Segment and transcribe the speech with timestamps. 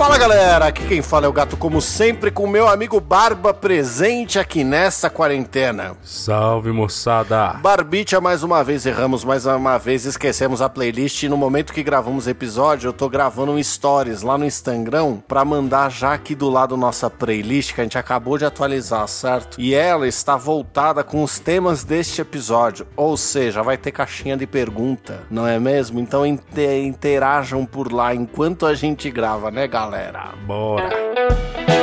[0.00, 4.38] Fala galera, aqui quem fala é o gato, como sempre, com meu amigo Barba presente
[4.38, 5.94] aqui nessa quarentena.
[6.02, 7.58] Salve moçada!
[7.60, 11.22] Barbicha, mais uma vez erramos, mais uma vez esquecemos a playlist.
[11.22, 15.18] E no momento que gravamos o episódio, eu tô gravando um stories lá no Instagram
[15.28, 19.60] pra mandar já aqui do lado nossa playlist que a gente acabou de atualizar, certo?
[19.60, 24.46] E ela está voltada com os temas deste episódio, ou seja, vai ter caixinha de
[24.46, 26.00] pergunta, não é mesmo?
[26.00, 29.89] Então interajam por lá enquanto a gente grava, né, galera?
[29.90, 30.32] Galera.
[30.46, 31.79] Bora.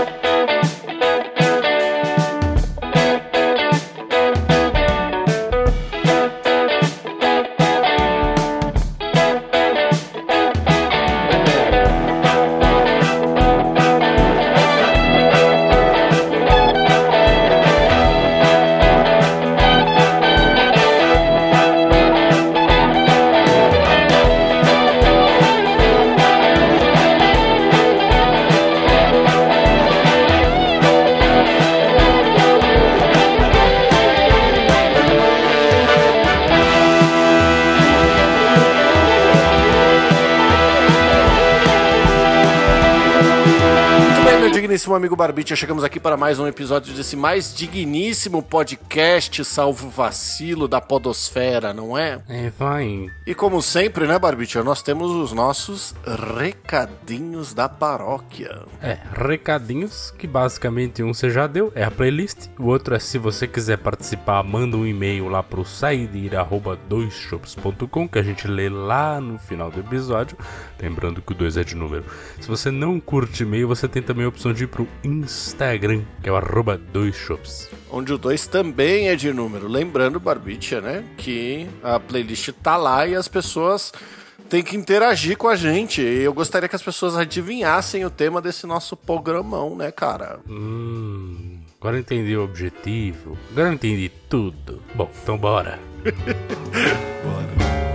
[44.52, 50.66] Digníssimo amigo Barbicha, chegamos aqui para mais um episódio desse mais digníssimo podcast Salvo Vacilo
[50.68, 52.22] da Podosfera, não é?
[52.30, 53.08] É, vai.
[53.26, 55.94] E como sempre, né, Barbicha, nós temos os nossos
[56.38, 58.62] recadinhos da paróquia.
[58.82, 62.48] É, recadinhos que basicamente um você já deu, é a playlist.
[62.58, 68.24] O outro é se você quiser participar, manda um e-mail lá pro saideira@doisshops.com que a
[68.24, 70.38] gente lê lá no final do episódio.
[70.82, 72.06] Lembrando que o 2 é de número.
[72.40, 76.30] Se você não curte e-mail, você tem também a opção de ir pro Instagram, que
[76.30, 77.70] é o arroba doisshops.
[77.90, 79.68] Onde o 2 também é de número.
[79.68, 83.92] Lembrando, Barbicha, né, que a playlist tá lá e as pessoas
[84.48, 86.02] têm que interagir com a gente.
[86.02, 90.40] E eu gostaria que as pessoas adivinhassem o tema desse nosso programão, né, cara?
[90.48, 93.36] Hum, agora eu entendi o objetivo.
[93.52, 94.84] Agora eu entendi tudo.
[94.94, 95.80] Bom, então bora.
[96.06, 97.87] bora.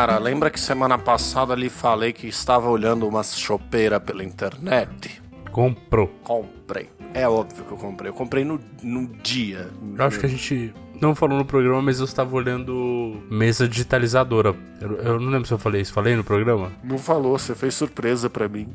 [0.00, 5.20] Cara, lembra que semana passada ali falei que estava olhando umas chopeira pela internet?
[5.52, 6.08] Comprou.
[6.24, 6.59] Comprei.
[7.14, 8.10] É óbvio que eu comprei.
[8.10, 9.68] Eu comprei no, no dia.
[9.96, 14.54] Eu acho que a gente não falou no programa, mas eu estava olhando mesa digitalizadora.
[14.80, 15.92] Eu, eu, não lembro se eu falei isso.
[15.92, 16.70] Falei no programa?
[16.84, 18.68] Não falou, você fez surpresa para mim.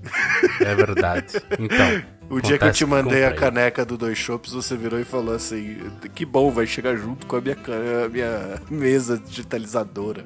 [0.60, 1.42] É verdade.
[1.60, 2.16] Então.
[2.28, 5.36] O dia que eu te mandei a caneca do Dois Shops, você virou e falou
[5.36, 5.78] assim:
[6.16, 7.56] Que bom, vai chegar junto com a minha,
[8.04, 10.26] a minha mesa digitalizadora.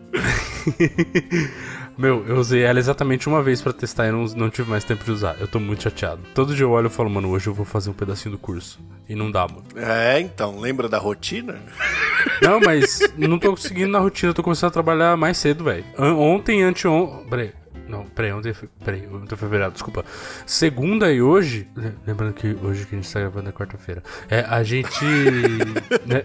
[2.00, 5.04] Meu, eu usei ela exatamente uma vez para testar e não, não tive mais tempo
[5.04, 5.36] de usar.
[5.38, 6.22] Eu tô muito chateado.
[6.34, 8.80] Todo dia eu olho e falo, mano, hoje eu vou fazer um pedacinho do curso.
[9.10, 9.66] E não dá, mano.
[9.76, 11.60] É, então, lembra da rotina?
[12.42, 15.84] Não, mas não tô conseguindo na rotina, eu tô começando a trabalhar mais cedo, velho.
[15.98, 17.28] Ontem, anteontem.
[17.30, 17.52] Peraí.
[17.90, 18.70] Não, peraí, ontem foi.
[18.86, 20.06] Peraí, ontem foi feriado, desculpa.
[20.46, 21.68] Segunda e hoje.
[22.06, 24.04] Lembrando que hoje que a gente tá gravando é quarta-feira.
[24.30, 25.04] É, a gente.
[26.06, 26.24] né,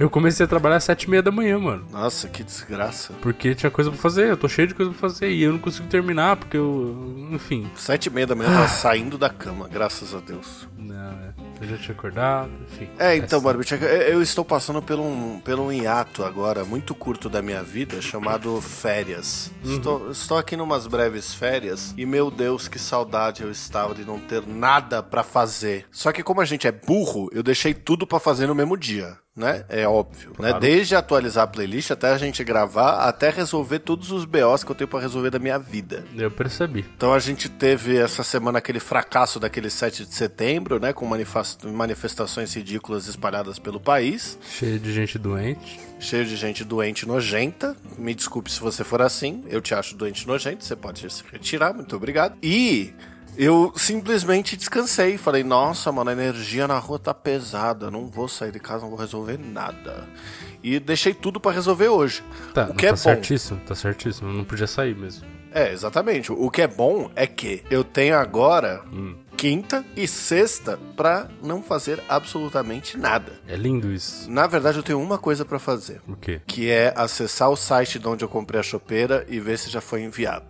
[0.00, 1.86] eu comecei a trabalhar às sete e meia da manhã, mano.
[1.92, 3.12] Nossa, que desgraça.
[3.20, 5.58] Porque tinha coisa pra fazer, eu tô cheio de coisa pra fazer e eu não
[5.58, 7.28] consigo terminar, porque eu.
[7.30, 7.70] Enfim.
[7.76, 10.66] Sete e meia da manhã eu tava saindo da cama, graças a Deus.
[10.78, 11.34] Não, é.
[11.60, 12.88] Eu já tinha acordado, enfim.
[12.98, 13.64] É, então, Barbie,
[14.08, 18.60] eu estou passando por um, por um hiato agora muito curto da minha vida chamado
[18.62, 19.50] férias.
[19.64, 19.76] Uhum.
[19.76, 24.18] Estou, estou aqui numas breves férias e, meu Deus, que saudade eu estava de não
[24.18, 25.86] ter nada para fazer.
[25.90, 29.18] Só que como a gente é burro, eu deixei tudo para fazer no mesmo dia
[29.36, 29.64] né?
[29.68, 30.36] É óbvio, né?
[30.36, 30.54] claro.
[30.54, 30.60] né?
[30.60, 34.74] Desde atualizar a playlist até a gente gravar, até resolver todos os BOs que eu
[34.74, 36.04] tenho para resolver da minha vida.
[36.16, 36.86] Eu percebi.
[36.96, 40.92] Então a gente teve essa semana aquele fracasso daquele 7 de setembro, né?
[40.92, 41.06] Com
[41.66, 44.38] manifestações ridículas espalhadas pelo país.
[44.42, 45.78] Cheio de gente doente.
[46.00, 47.76] Cheio de gente doente nojenta.
[47.98, 49.44] Me desculpe se você for assim.
[49.48, 50.64] Eu te acho doente nojento.
[50.64, 51.74] Você pode se retirar.
[51.74, 52.36] Muito obrigado.
[52.42, 52.94] E
[53.36, 55.18] eu simplesmente descansei.
[55.18, 57.90] Falei, nossa, mano, a energia na rua tá pesada.
[57.90, 60.08] Não vou sair de casa, não vou resolver nada.
[60.62, 62.22] E deixei tudo para resolver hoje.
[62.52, 63.02] Tá, o que é tá bom.
[63.02, 64.32] certíssimo, tá certíssimo.
[64.32, 65.26] Não podia sair mesmo.
[65.52, 66.32] É, exatamente.
[66.32, 68.82] O que é bom é que eu tenho agora.
[68.92, 73.32] Hum quinta e sexta para não fazer absolutamente nada.
[73.46, 74.30] É lindo isso.
[74.30, 76.00] Na verdade, eu tenho uma coisa para fazer.
[76.08, 76.40] O quê?
[76.46, 79.80] Que é acessar o site de onde eu comprei a chopeira e ver se já
[79.80, 80.46] foi enviado.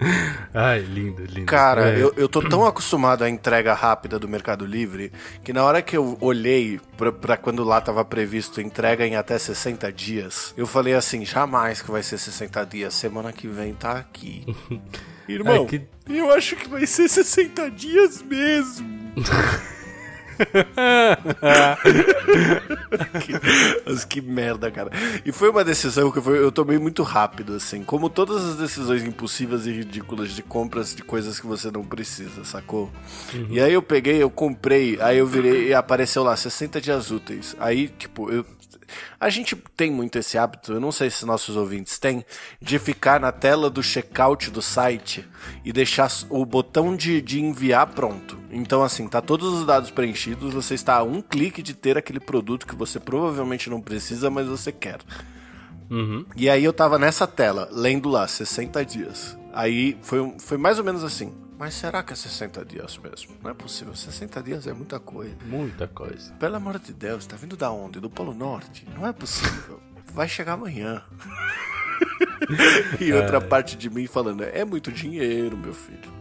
[0.54, 1.46] Ai, lindo, lindo.
[1.46, 2.02] Cara, é.
[2.02, 5.12] eu, eu tô tão acostumado à entrega rápida do Mercado Livre
[5.44, 6.80] que na hora que eu olhei
[7.20, 11.90] para quando lá tava previsto entrega em até 60 dias, eu falei assim: jamais que
[11.90, 14.46] vai ser 60 dias, semana que vem tá aqui.
[15.34, 18.88] Irmão, É que- eu acho que vai ser 60 dias mesmo.
[23.20, 23.32] que,
[23.86, 24.90] mas que merda, cara.
[25.24, 27.82] E foi uma decisão que eu, eu tomei muito rápido, assim.
[27.82, 32.44] Como todas as decisões impossíveis e ridículas de compras de coisas que você não precisa,
[32.44, 32.90] sacou?
[33.48, 37.56] E aí eu peguei, eu comprei, aí eu virei e apareceu lá 60 dias úteis.
[37.58, 38.44] Aí, tipo, eu.
[39.20, 42.24] A gente tem muito esse hábito, eu não sei se nossos ouvintes têm,
[42.60, 45.24] de ficar na tela do checkout do site
[45.64, 48.38] e deixar o botão de, de enviar pronto.
[48.50, 52.20] Então, assim, tá todos os dados preenchidos, você está a um clique de ter aquele
[52.20, 55.00] produto que você provavelmente não precisa, mas você quer.
[56.36, 59.36] E aí eu tava nessa tela, lendo lá, 60 dias.
[59.52, 61.34] Aí foi, foi mais ou menos assim.
[61.58, 63.36] Mas será que é 60 dias mesmo?
[63.42, 63.94] Não é possível.
[63.94, 65.34] 60 dias é muita coisa.
[65.44, 66.32] Muita coisa.
[66.34, 68.00] Pelo amor de Deus, tá vindo da onde?
[68.00, 68.86] Do Polo Norte?
[68.94, 69.80] Não é possível.
[70.14, 71.02] Vai chegar amanhã.
[72.98, 76.19] e outra parte de mim falando: é muito dinheiro, meu filho.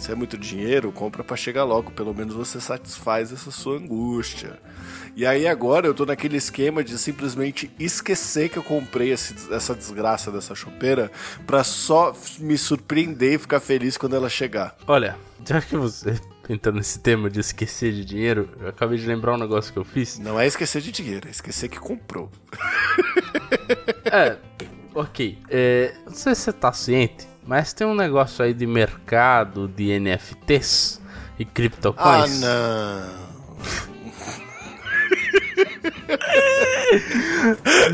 [0.00, 1.90] Se é muito dinheiro, compra pra chegar logo.
[1.90, 4.58] Pelo menos você satisfaz essa sua angústia.
[5.14, 9.74] E aí agora eu tô naquele esquema de simplesmente esquecer que eu comprei esse- essa
[9.74, 11.12] desgraça dessa chopeira
[11.46, 14.74] pra só me surpreender e ficar feliz quando ela chegar.
[14.86, 15.16] Olha,
[15.46, 16.14] já que você
[16.48, 19.84] entrou nesse tema de esquecer de dinheiro, eu acabei de lembrar um negócio que eu
[19.84, 20.18] fiz.
[20.18, 22.30] Não é esquecer de dinheiro, é esquecer que comprou.
[24.12, 24.36] É,
[24.94, 25.38] ok.
[25.48, 29.90] É, não sei se você tá ciente, mas tem um negócio aí de mercado de
[29.98, 31.00] NFTs
[31.36, 32.40] e Ah, criptocoins.
[32.40, 33.30] não.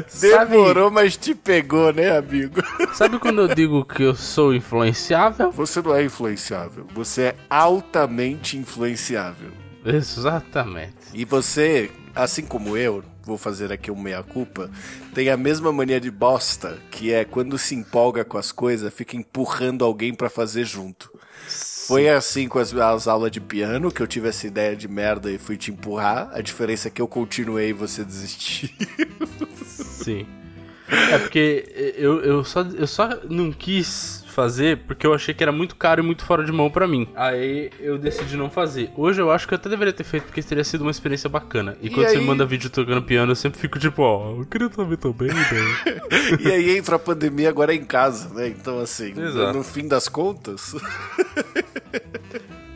[0.08, 2.61] Sabe- Demorou, mas te pegou, né, amigo?
[2.94, 5.50] Sabe quando eu digo que eu sou influenciável?
[5.53, 9.50] Você não é influenciável, você é altamente influenciável.
[9.85, 10.94] Exatamente.
[11.14, 14.70] E você, assim como eu, vou fazer aqui um meia-culpa,
[15.12, 19.17] tem a mesma mania de bosta, que é quando se empolga com as coisas, fica
[19.17, 21.11] empurrando alguém pra fazer junto.
[21.49, 25.31] Foi assim com as, as aulas de piano, que eu tive essa ideia de merda
[25.31, 26.31] e fui te empurrar.
[26.32, 28.69] A diferença é que eu continuei e você desistiu.
[29.67, 30.26] Sim.
[30.88, 35.50] É porque eu, eu, só, eu só não quis fazer porque eu achei que era
[35.50, 37.08] muito caro e muito fora de mão pra mim.
[37.16, 38.90] Aí eu decidi não fazer.
[38.96, 41.76] Hoje eu acho que eu até deveria ter feito porque teria sido uma experiência bacana.
[41.80, 44.32] E, E quando você aí- me manda vídeo tocando piano, eu sempre fico tipo, ó,
[44.38, 45.44] eu queria saber também, né?
[46.40, 48.48] E aí entra a pandemia agora em casa, né?
[48.48, 49.56] Então, assim, Exato.
[49.56, 50.74] no fim das contas.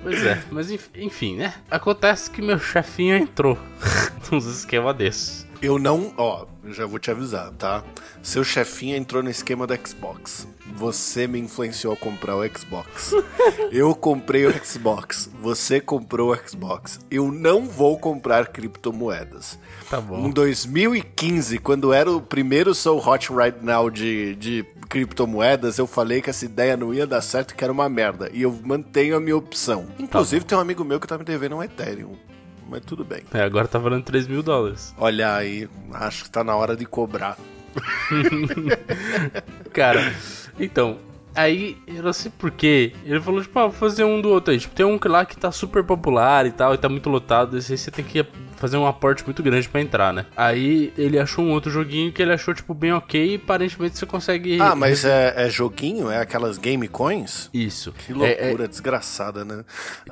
[0.02, 1.52] Pois é, mas enf- enfim, né?
[1.70, 3.58] Acontece que meu chefinho entrou
[4.32, 5.46] nos esquema desses.
[5.60, 7.82] Eu não, ó, eu já vou te avisar, tá?
[8.22, 10.46] Seu chefinho entrou no esquema do Xbox.
[10.76, 13.12] Você me influenciou a comprar o Xbox.
[13.72, 15.28] Eu comprei o Xbox.
[15.40, 17.00] Você comprou o Xbox.
[17.10, 19.58] Eu não vou comprar criptomoedas.
[19.88, 20.26] Tá bom.
[20.26, 26.22] Em 2015, quando era o primeiro So Hot Right Now de, de criptomoedas, eu falei
[26.22, 28.30] que essa ideia não ia dar certo, que era uma merda.
[28.32, 29.86] E eu mantenho a minha opção.
[29.98, 32.29] Inclusive, tem um amigo meu que tá me devendo um Ethereum.
[32.70, 33.22] Mas tudo bem.
[33.34, 34.94] É, agora tá valendo 3 mil dólares.
[34.96, 37.36] Olha aí, acho que tá na hora de cobrar.
[39.74, 40.14] Cara,
[40.58, 40.98] então,
[41.34, 42.92] aí eu não sei porquê.
[43.04, 44.58] Ele falou, tipo, ah, vou fazer um do outro aí.
[44.58, 47.56] Tipo, tem um lá que tá super popular e tal, e tá muito lotado.
[47.58, 48.24] Esse aí você tem que
[48.56, 50.26] fazer um aporte muito grande pra entrar, né?
[50.36, 54.04] Aí ele achou um outro joguinho que ele achou, tipo, bem ok e aparentemente você
[54.04, 54.60] consegue.
[54.60, 56.10] Ah, mas é, é joguinho?
[56.10, 57.48] É aquelas game coins?
[57.54, 57.92] Isso.
[57.92, 59.64] Que É- é loucura, desgraçada, né?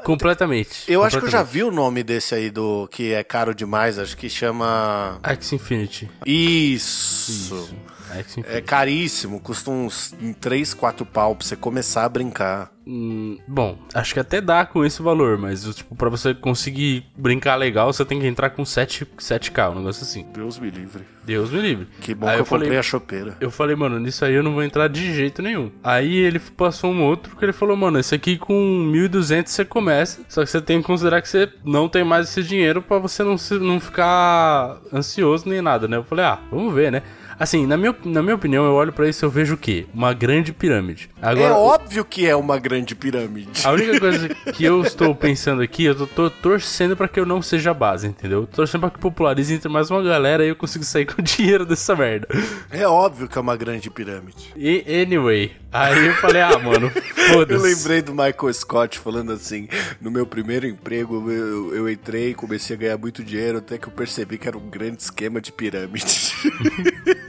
[0.05, 0.91] completamente.
[0.91, 1.53] Eu acho que eu já completamente.
[1.53, 5.19] vi o nome desse aí do que é caro demais, acho que chama.
[5.23, 6.09] Axie Infinity.
[6.25, 7.55] Isso.
[7.65, 7.98] Axie
[8.47, 12.71] É caríssimo, custa uns 3, 4 pau pra você começar a brincar.
[12.87, 17.57] Hum, bom, acho que até dá com esse valor, mas tipo, pra você conseguir brincar
[17.57, 20.27] legal, você tem que entrar com 7, 7k, um negócio assim.
[20.33, 21.05] Deus me livre.
[21.23, 21.87] Deus me livre.
[22.01, 23.37] Que bom Aí que eu, eu falei, comprei a chopeira.
[23.39, 25.71] Eu falei, mano, nisso aí eu não vou entrar de jeito nenhum.
[25.85, 30.23] Aí ele passou um outro que ele falou, mano, esse aqui com 1.200 você começa.
[30.27, 33.23] Só que você tem que considerar que você não tem mais esse dinheiro pra você
[33.23, 35.99] não, se, não ficar ansioso nem nada, né?
[35.99, 37.03] Eu falei, ah, vamos ver, né?
[37.39, 39.87] Assim, na minha, na minha opinião, eu olho pra isso e eu vejo o quê?
[39.95, 41.09] Uma grande pirâmide.
[41.23, 43.49] Agora, é o- óbvio que é uma grande pirâmide.
[43.65, 47.25] a única coisa que eu estou pensando aqui, eu tô, tô torcendo pra que eu
[47.27, 48.47] não seja a base, entendeu?
[48.47, 51.65] Tô torcendo pra que popularize entre mais uma galera e eu consiga sair com dinheiro
[51.65, 52.27] dessa merda.
[52.71, 54.53] É óbvio que é uma grande pirâmide.
[54.57, 56.91] E, anyway, aí eu falei, ah, mano,
[57.33, 57.53] foda-se.
[57.55, 59.69] Eu lembrei do Michael Scott falando assim:
[60.01, 63.93] no meu primeiro emprego eu, eu entrei, comecei a ganhar muito dinheiro, até que eu
[63.93, 66.33] percebi que era um grande esquema de pirâmide.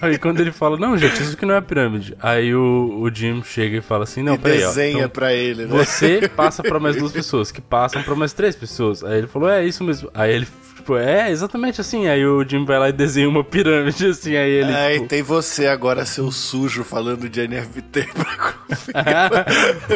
[0.00, 2.16] Aí quando ele fala, não, gente, isso aqui não é pirâmide.
[2.20, 4.68] Aí o, o Jim chega e fala assim, não, E peraí, ó.
[4.68, 5.68] desenha então pra ele, né?
[5.76, 9.02] Você passa pra mais duas pessoas, que passam pra mais três pessoas.
[9.04, 10.10] Aí ele falou, é isso mesmo.
[10.14, 12.06] Aí ele, tipo, é exatamente assim.
[12.08, 14.36] Aí o Jim vai lá e desenha uma pirâmide assim.
[14.36, 18.54] Aí ele, Aí tipo, tem você agora, seu sujo, falando de NFT pra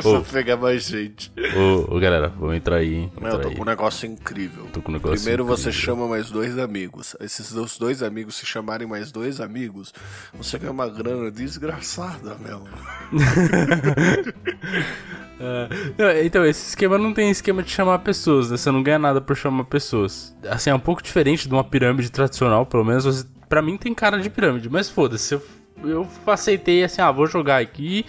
[0.03, 1.33] pra pegar mais gente.
[1.57, 3.13] ô, ô, galera, vamos entrar aí, hein?
[3.21, 3.55] Não, eu tô aí.
[3.55, 4.67] com um negócio incrível.
[4.73, 5.87] Tô com um negócio Primeiro você incrível.
[5.97, 7.17] chama mais dois amigos.
[7.21, 9.94] Esses dois, dois amigos se chamarem mais dois amigos,
[10.35, 12.65] você ganha uma grana desgraçada, meu.
[15.41, 18.57] É, não, então, esse esquema não tem esquema de chamar pessoas, né?
[18.57, 20.35] Você não ganha nada por chamar pessoas.
[20.49, 23.05] Assim, é um pouco diferente de uma pirâmide tradicional, pelo menos.
[23.05, 25.35] Você, pra mim tem cara de pirâmide, mas foda-se.
[25.35, 25.43] Eu,
[25.83, 28.07] eu aceitei assim, ah, vou jogar aqui.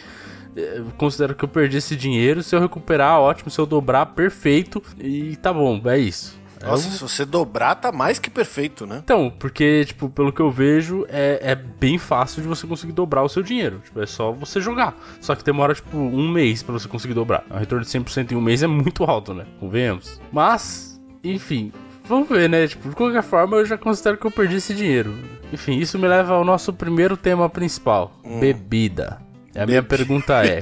[0.56, 2.44] eh, Considero que eu perdi esse dinheiro.
[2.44, 3.50] Se eu recuperar, ótimo.
[3.50, 4.82] Se eu dobrar, perfeito.
[5.00, 6.40] E tá bom, é isso.
[6.64, 9.02] Nossa, Eu- se você dobrar, tá mais que perfeito, né?
[9.04, 13.24] Então, porque, tipo, pelo que eu vejo, é, é bem fácil de você conseguir dobrar
[13.24, 13.82] o seu dinheiro.
[13.84, 14.96] Tipo, é só você jogar.
[15.22, 17.44] Só que demora, tipo, um mês pra você conseguir dobrar.
[17.52, 19.46] Um retorno de 100% em um mês é muito alto, né?
[19.60, 20.22] Convenhamos.
[20.32, 21.72] Mas, enfim,
[22.06, 22.68] vamos ver, né?
[22.68, 25.14] Tipo, de qualquer forma, eu já considero que eu perdi esse dinheiro.
[25.54, 29.20] Enfim, isso me leva ao nosso primeiro tema principal: bebida.
[29.54, 30.60] E a minha pergunta é.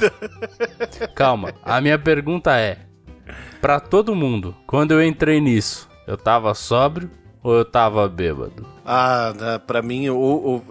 [1.16, 2.78] Calma, a minha pergunta é:
[3.64, 7.10] Pra todo mundo, quando eu entrei nisso, eu tava sóbrio
[7.42, 8.68] ou eu tava bêbado?
[8.86, 10.64] Ah, pra mim, o, o,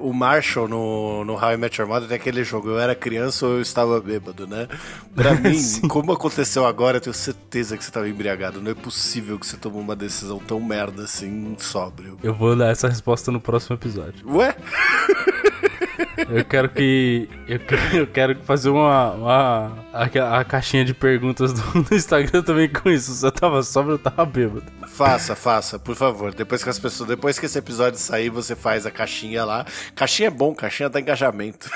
[0.00, 3.46] o Marshall no, no How I Met Your Mother tem aquele jogo, eu era criança
[3.46, 4.66] ou eu estava bêbado, né?
[5.14, 8.60] Pra mim, como aconteceu agora, eu tenho certeza que você estava embriagado.
[8.60, 12.18] Não é possível que você tomou uma decisão tão merda assim, sóbrio.
[12.20, 14.28] Eu vou dar essa resposta no próximo episódio.
[14.28, 14.56] Ué?
[16.28, 17.28] Eu quero que.
[17.46, 19.12] Eu quero, eu quero fazer uma.
[19.12, 23.24] uma a, a caixinha de perguntas do, do Instagram também com isso.
[23.24, 24.64] Eu tava sóbrio, eu tava bêbado.
[24.88, 26.34] Faça, faça, por favor.
[26.34, 29.64] Depois que as pessoas, depois que esse episódio sair, você faz a caixinha lá.
[29.94, 31.70] Caixinha é bom, caixinha dá engajamento.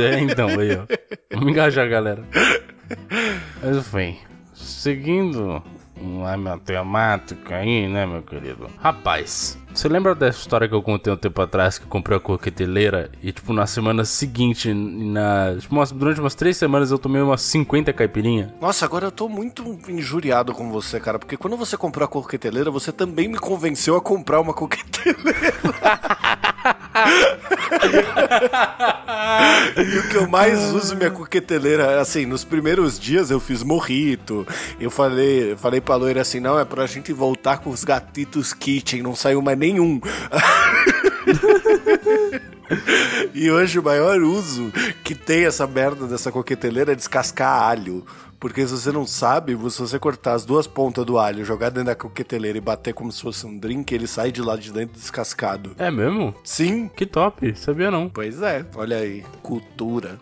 [0.00, 0.86] É, então, aí, ó.
[1.32, 2.22] Vamos engajar, galera.
[3.62, 4.18] Mas enfim,
[4.54, 5.62] seguindo
[6.26, 8.68] a matemática aí, né, meu querido?
[8.78, 12.20] Rapaz, você lembra dessa história que eu contei um tempo atrás que eu comprei a
[12.20, 17.42] coqueteleira e, tipo, na semana seguinte, na, tipo, durante umas três semanas eu tomei umas
[17.42, 18.54] 50 caipirinha?
[18.60, 22.70] Nossa, agora eu tô muito injuriado com você, cara, porque quando você comprou a coqueteleira,
[22.70, 25.54] você também me convenceu a comprar uma coqueteleira.
[29.76, 34.46] e o que eu mais uso minha coqueteleira, assim, nos primeiros dias eu fiz morrito.
[34.80, 39.02] Eu falei, falei pra loira assim, não, é pra gente voltar com os gatitos kitchen,
[39.02, 40.00] não saiu mais nenhum.
[43.34, 44.72] E hoje o maior uso
[45.04, 48.04] que tem essa merda dessa coqueteleira é descascar alho.
[48.42, 51.84] Porque se você não sabe, se você cortar as duas pontas do alho, jogar dentro
[51.86, 54.98] da coqueteleira e bater como se fosse um drink, ele sai de lá de dentro
[54.98, 55.70] descascado.
[55.78, 56.34] É mesmo?
[56.42, 56.90] Sim.
[56.96, 58.08] Que top, sabia não.
[58.08, 60.18] Pois é, olha aí, cultura.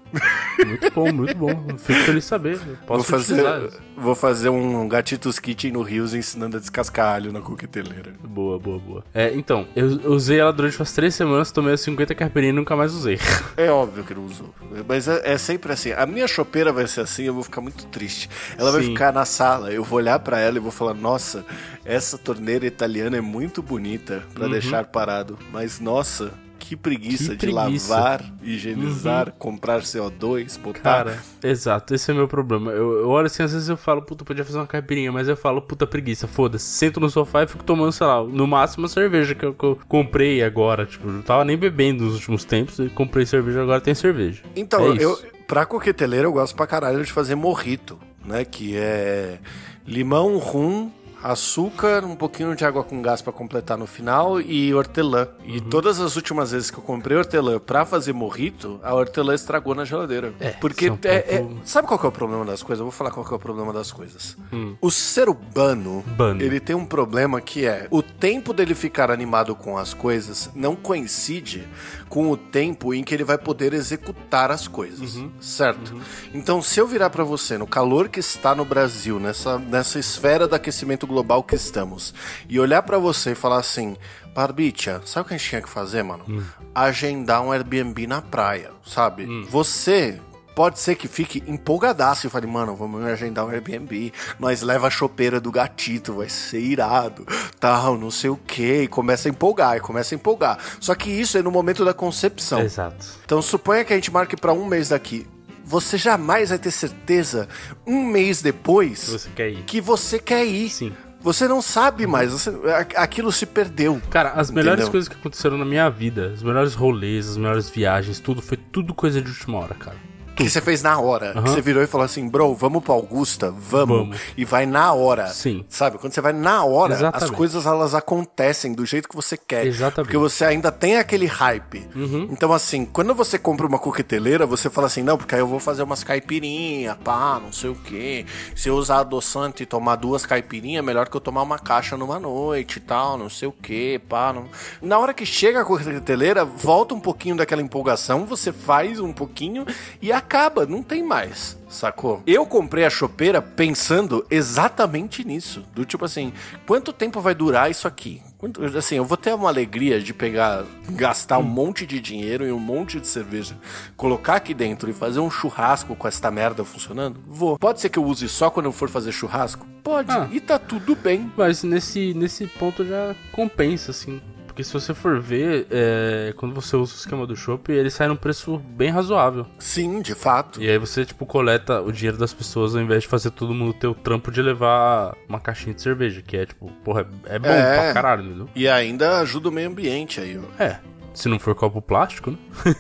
[0.67, 1.79] Muito bom, muito bom.
[1.79, 2.57] Fico feliz de saber.
[2.57, 3.81] eu Vou Posso fazer, utilizar.
[3.97, 8.13] vou fazer um Gatitos Kitchen no Rios ensinando a descascar alho na coqueteleira.
[8.23, 9.05] Boa, boa, boa.
[9.15, 12.57] É, então, eu eu usei ela durante umas três semanas, tomei as 50 caipirinhas e
[12.57, 13.19] nunca mais usei.
[13.57, 14.53] É óbvio que não usou.
[14.87, 15.93] Mas é, é sempre assim.
[15.93, 18.10] A minha chopeira vai ser assim, eu vou ficar muito triste.
[18.59, 18.89] Ela vai Sim.
[18.89, 21.45] ficar na sala, eu vou olhar pra ela e vou falar: Nossa,
[21.85, 25.39] essa torneira italiana é muito bonita pra deixar parado.
[25.53, 26.33] Mas nossa,
[26.71, 27.37] que preguiça Uhum.
[27.37, 27.93] Que de preguiça.
[27.93, 28.01] Uhum.
[28.01, 30.81] lavar, higienizar, comprar CO2, botar.
[30.81, 32.71] Cara, exato, esse é o meu problema.
[32.71, 35.37] Eu, eu olho assim, às vezes eu falo, puta, podia fazer uma caipirinha, mas eu
[35.37, 36.65] falo, puta preguiça, foda-se.
[36.65, 39.65] Sento no sofá e fico tomando, sei lá, no máximo uma cerveja que eu, que
[39.65, 40.87] eu comprei agora.
[40.87, 44.41] Tipo, eu tava nem bebendo nos últimos tempos, e comprei cerveja, agora tem cerveja.
[44.55, 48.45] Então, É eu, pra coqueteleira eu gosto pra caralho de fazer morrito, né?
[48.45, 49.41] Que é
[49.85, 50.89] limão, rum,
[51.23, 55.29] açúcar, um pouquinho de água com gás pra completar no final e hortelã.
[55.45, 55.69] E Uhum.
[55.71, 59.85] todas as últimas vezes que eu comprei hortelã pra fazer morrito, a hortelã estragou na
[59.85, 60.33] geladeira.
[60.41, 62.81] É, Porque é um é- é- sabe qual que é o problema das coisas?
[62.81, 64.37] Eu vou falar qual que é o problema das coisas.
[64.81, 66.13] O ser humano, Hum.
[66.17, 66.43] Bano.
[66.43, 70.75] ele tem um problema que é o tempo dele ficar animado com as coisas não
[70.77, 71.69] coincide
[72.11, 75.31] com o tempo em que ele vai poder executar as coisas, Uhum.
[75.41, 75.97] certo?
[76.35, 80.47] Então, se eu virar pra você no calor que está no Brasil, nessa, nessa esfera
[80.49, 82.13] do aquecimento global que estamos,
[82.49, 83.97] e olhar pra você e falar assim,
[84.35, 86.25] Barbicha, sabe o que a gente tinha que fazer, mano?
[86.29, 86.43] Hum.
[86.75, 89.27] Agendar um Airbnb na praia, sabe?
[89.49, 90.21] Você
[90.55, 94.13] Pode ser que fique empolgadaço e fale, mano, vamos agendar um Airbnb.
[94.39, 97.25] Nós leva a chopeira do gatito, vai ser irado,
[97.59, 98.83] tal, não sei o que.
[98.83, 100.59] E começa a empolgar, e começa a empolgar.
[100.81, 102.61] Só que isso é no momento da concepção.
[102.61, 103.07] Exato.
[103.25, 105.27] Então suponha que a gente marque pra um mês daqui.
[105.65, 107.49] Você jamais vai ter certeza,
[107.87, 109.63] um mês depois, você quer ir.
[109.65, 110.69] que você quer ir.
[110.69, 110.93] Sim.
[111.23, 112.51] Você não sabe mais, você-
[112.97, 114.01] aquilo se perdeu.
[114.11, 114.91] Cara, as melhores Entendeu?
[114.91, 118.95] coisas que aconteceram na minha vida, os melhores rolês, as melhores viagens, tudo, foi tudo
[118.95, 119.97] coisa de última hora, cara.
[120.45, 121.33] Que você fez na hora.
[121.33, 121.43] Aham.
[121.43, 123.51] Que você virou e falou assim, bro, vamos pra Augusta?
[123.51, 123.99] Vamos.
[123.99, 124.21] Vamos.
[124.37, 125.29] E vai na hora.
[125.29, 125.65] Sim.
[125.69, 125.99] Sabe?
[125.99, 127.25] Quando você vai na hora, Exatamente.
[127.25, 129.67] as coisas elas acontecem do jeito que você quer.
[129.67, 129.99] Exatamente.
[129.99, 130.05] Uhum.
[130.05, 131.89] Porque você ainda tem aquele hype.
[132.31, 135.61] Então, assim, quando você compra uma coqueteleira, você fala assim, não, porque aí eu vou
[135.61, 138.25] fazer umas caipirinha, pá, não sei o quê.
[138.55, 141.97] Se eu usar adoçante e tomar duas caipirinhas, é melhor que eu tomar uma caixa
[141.97, 144.33] numa noite e tal, não sei o quê, pá.
[144.33, 144.47] Não...
[144.81, 149.65] Na hora que chega a coqueteleira, volta um pouquinho daquela empolgação, você faz um pouquinho
[150.01, 151.59] e acaba, não tem mais.
[151.69, 152.23] Sacou?
[152.27, 155.65] Eu comprei a chopeira pensando exatamente nisso.
[155.75, 156.33] Do tipo assim,
[156.67, 158.23] quanto tempo vai durar isso aqui?
[158.39, 162.53] Quanto- assim, eu vou ter uma alegria de pegar, gastar um monte de dinheiro e
[162.53, 163.57] um monte de cerveja,
[163.97, 167.21] colocar aqui dentro e fazer um churrasco com esta merda funcionando?
[167.27, 167.59] Vou.
[167.59, 169.67] Pode ser que eu use só quando eu for fazer churrasco?
[169.83, 170.11] Pode.
[170.13, 170.29] Ah.
[170.33, 171.31] E tá tudo bem.
[171.37, 174.21] Mas nesse, nesse ponto já compensa, assim.
[174.51, 178.09] Porque se você for ver, é, quando você usa o esquema do Shop, ele sai
[178.09, 179.47] num preço bem razoável.
[179.61, 180.61] Sim, de fato.
[180.61, 183.73] E aí você, tipo, coleta o dinheiro das pessoas ao invés de fazer todo mundo
[183.73, 187.39] ter o trampo de levar uma caixinha de cerveja, que é, tipo, porra, é, é
[187.39, 187.77] bom É.
[187.93, 188.49] pra caralho, entendeu?
[188.57, 190.63] E ainda ajuda o meio ambiente aí, ó.
[190.63, 190.81] É.
[191.15, 192.37] Se não for copo plástico, né?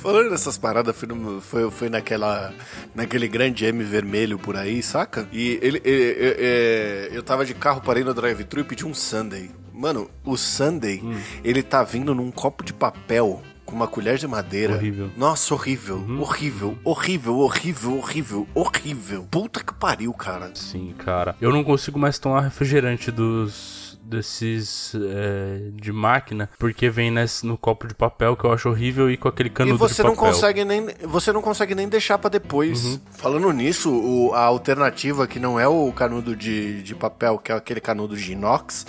[0.00, 2.52] Falando nessas paradas, fui, no- foi, foi naquela,
[2.94, 5.28] naquele grande M vermelho por aí, saca?
[5.32, 8.94] E ele, ele- ele- é, eu tava de carro, parei no drive-thru e pedi um
[8.94, 9.50] Sunday.
[9.72, 11.16] Mano, o Sunday, Hum.
[11.44, 14.74] ele tá vindo num copo de papel com uma colher de madeira.
[14.74, 15.04] Horrível.
[15.06, 15.10] Uhum.
[15.16, 15.96] Nossa, horrível.
[16.18, 19.28] Horrível, horrível, horrível, horrível, horrível.
[19.30, 20.50] Puta que pariu, cara.
[20.54, 21.36] Sim, cara.
[21.40, 23.87] Eu não consigo mais tomar refrigerante dos.
[24.08, 24.92] Desses.
[24.94, 29.16] é, de máquina, porque vem nesse, no copo de papel que eu acho horrível e
[29.16, 30.32] com aquele E canudo você de não papel.
[30.32, 32.84] consegue nem você não consegue nem deixar pra depois.
[32.84, 33.00] Uhum.
[33.12, 37.54] Falando nisso, o- a alternativa que não é o canudo de, de papel, que é
[37.54, 38.86] aquele canudo de inox,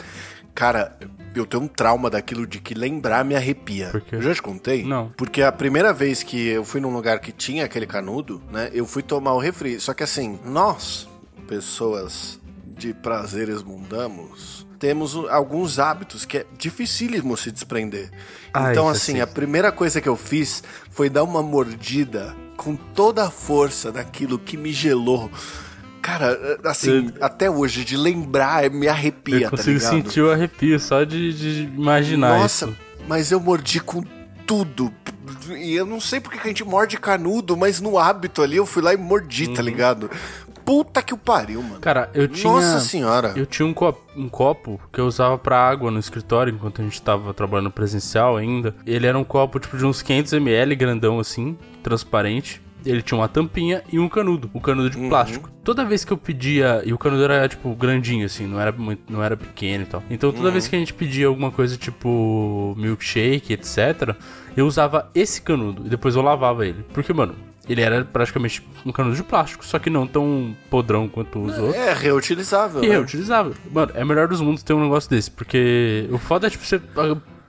[0.56, 0.98] cara,
[1.36, 3.90] eu tenho um trauma daquilo de que lembrar me arrepia.
[3.90, 4.16] Por quê?
[4.16, 4.84] Eu já te contei?
[4.84, 5.12] Não.
[5.16, 8.86] Porque a primeira vez que eu fui num lugar que tinha aquele canudo, né, eu
[8.86, 9.80] fui tomar o refri.
[9.80, 11.08] Só que assim, nós,
[11.48, 18.10] pessoas de prazeres mundanos, temos alguns hábitos que é dificílimo se desprender.
[18.54, 19.22] Ah, então, é assim, sim.
[19.22, 24.40] a primeira coisa que eu fiz foi dar uma mordida com toda a força daquilo
[24.40, 25.30] que me gelou.
[26.02, 31.04] Cara, assim, até hoje, de lembrar, me arrepia, Eu tá consigo sentir o arrepio só
[31.04, 32.78] de, de imaginar Nossa, isso.
[33.08, 34.02] mas eu mordi com
[34.48, 34.92] tudo.
[35.58, 38.66] E eu não sei porque que a gente morde canudo, mas no hábito ali eu
[38.66, 39.54] fui lá e mordi, Uhum.
[39.54, 40.10] tá ligado?
[40.70, 41.80] Puta que o pariu, mano.
[41.80, 42.54] Cara, eu tinha.
[42.54, 43.34] Nossa senhora.
[43.36, 46.84] Eu tinha um copo, um copo que eu usava pra água no escritório enquanto a
[46.84, 48.76] gente tava trabalhando presencial ainda.
[48.86, 52.62] Ele era um copo tipo de uns 500ml, grandão assim, transparente.
[52.86, 55.10] Ele tinha uma tampinha e um canudo, um canudo de Uhum.
[55.10, 55.50] plástico.
[55.64, 59.12] Toda vez que eu pedia, e o canudo era tipo grandinho assim, não era muito,
[59.12, 60.04] não era pequeno e tal.
[60.10, 60.36] Então Uhum.
[60.36, 64.16] toda vez que a gente pedia alguma coisa tipo milkshake, etc,
[64.56, 66.86] eu usava esse canudo e depois eu lavava ele.
[66.94, 67.36] Porque, mano,
[67.70, 71.76] ele era praticamente um canudo de plástico, só que não tão podrão quanto os outros.
[71.76, 72.84] É reutilizável.
[72.84, 72.94] E né?
[72.96, 73.54] reutilizável.
[73.72, 75.30] Mano, é o melhor dos mundos ter um negócio desse.
[75.32, 76.82] Porque o foda é, tipo, você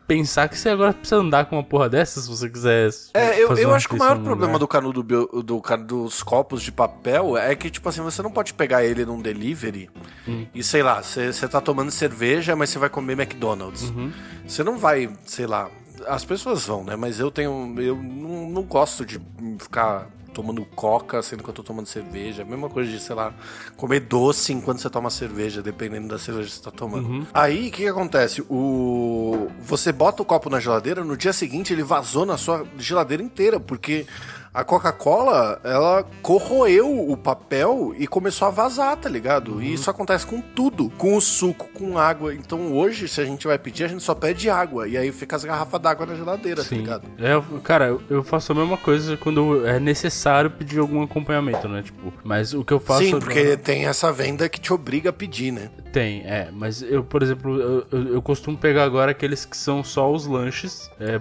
[0.06, 2.90] pensar que você agora precisa andar com uma porra dessa se você quiser.
[3.14, 6.62] É, eu, eu acho que o maior problema do canudo bio- do, ca- dos copos
[6.62, 9.88] de papel é que, tipo assim, você não pode pegar ele num delivery
[10.26, 10.46] Hum.
[10.52, 13.82] e, sei lá, você você tá tomando cerveja, mas você vai comer McDonald's.
[13.90, 14.10] Uhum.
[14.46, 15.70] Você não vai, sei lá.
[16.06, 16.96] As pessoas vão, né?
[16.96, 17.74] Mas eu tenho.
[17.78, 19.20] Eu não, não gosto de
[19.58, 22.42] ficar tomando coca sendo que eu tô tomando cerveja.
[22.42, 23.34] A mesma coisa de, sei lá,
[23.76, 27.08] comer doce enquanto você toma cerveja, dependendo da cerveja que você tá tomando.
[27.08, 27.26] Uhum.
[27.34, 28.42] Aí, o que, que acontece?
[28.48, 29.48] O...
[29.60, 33.58] Você bota o copo na geladeira, no dia seguinte ele vazou na sua geladeira inteira,
[33.60, 34.06] porque
[34.52, 39.52] a Coca-Cola, ela corroeu o papel e começou a vazar, tá ligado?
[39.54, 39.62] Uhum.
[39.62, 42.34] E isso acontece com tudo, com o suco, com água.
[42.34, 44.88] Então hoje, se a gente vai pedir, a gente só pede água.
[44.88, 46.76] E aí fica as garrafas d'água na geladeira, tá Sim.
[46.78, 47.08] ligado?
[47.18, 51.82] É, cara, eu- faço a mesma coisa quando é necessário pedir algum acompanhamento, né?
[51.82, 53.00] Tipo, mas o que eu faço.
[53.00, 55.70] Sim, agora- porque tem essa venda que te obriga a pedir, né?
[55.92, 56.48] Tem, é.
[56.52, 60.26] Mas eu, por exemplo, eu, eu, eu costumo pegar agora aqueles que são só os
[60.26, 60.90] lanches.
[61.00, 61.20] É,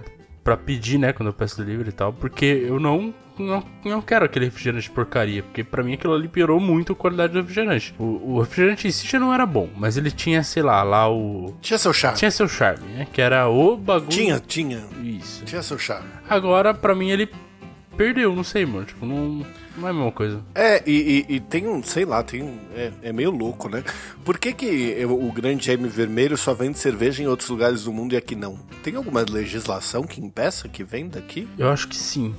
[0.50, 4.26] pra pedir, né, quando eu peço delivery e tal, porque eu não, não, não quero
[4.26, 7.94] aquele refrigerante porcaria, porque pra mim aquilo ali piorou muito a qualidade do refrigerante.
[8.00, 11.08] O, o refrigerante em si já não era bom, mas ele tinha, sei lá, lá
[11.08, 11.56] o...
[11.62, 12.18] Tinha seu charme.
[12.18, 14.10] Tinha seu charme, né, que era o bagulho...
[14.10, 14.82] Tinha, tinha.
[15.04, 15.46] Isso.
[15.46, 16.10] Tinha seu charme.
[16.28, 17.30] Agora, pra mim, ele
[17.96, 19.46] perdeu, não sei, mano, tipo, não,
[19.80, 20.42] não é a mesma coisa.
[20.54, 22.58] É, e, e- e tem um, sei lá, tem um.
[22.76, 23.84] É, é meio louco, né?
[24.24, 28.14] Por que, que o grande M vermelho só vende cerveja em outros lugares do mundo
[28.14, 28.58] e aqui não?
[28.84, 31.48] Tem alguma legislação que impeça que venda aqui?
[31.58, 32.36] Eu acho que sim.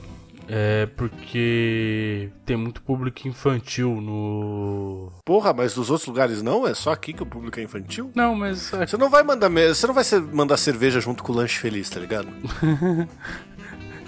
[0.48, 5.12] é porque tem muito público infantil no.
[5.24, 6.66] Porra, mas nos outros lugares não?
[6.66, 8.10] É só aqui que o público é infantil?
[8.14, 8.70] Não, mas.
[8.70, 9.48] Você não vai mandar.
[9.50, 12.28] Você não vai mandar cerveja junto com o lanche feliz, tá ligado?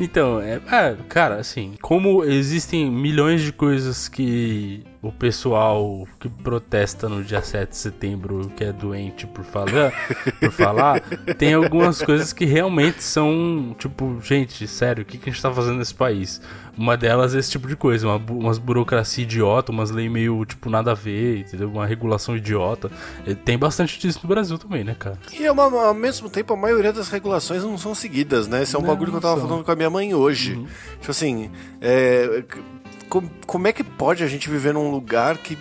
[0.01, 7.09] Então, é, é, cara, assim, como existem milhões de coisas que o pessoal que protesta
[7.09, 9.93] no dia 7 de setembro, que é doente por falar,
[10.39, 11.01] por falar,
[11.37, 15.51] tem algumas coisas que realmente são, tipo, gente, sério, o que, que a gente tá
[15.53, 16.41] fazendo nesse país?
[16.79, 20.71] Uma delas é esse tipo de coisa, uma, umas burocracia idiota, umas leis meio, tipo,
[20.71, 21.69] nada a ver, entendeu?
[21.69, 22.91] Uma regulação idiota.
[23.27, 25.19] E Tem bastante disso no Brasil também, né, cara?
[25.33, 28.63] E é uma- ao mesmo tempo, a maioria das regulações não são seguidas, né?
[28.63, 29.49] Esse é um Não, bagulho que eu tava são.
[29.49, 30.55] falando com a minha mãe hoje.
[31.01, 32.43] Tipo assim, é,
[33.13, 35.59] c- com- como é que pode a gente viver num lugar que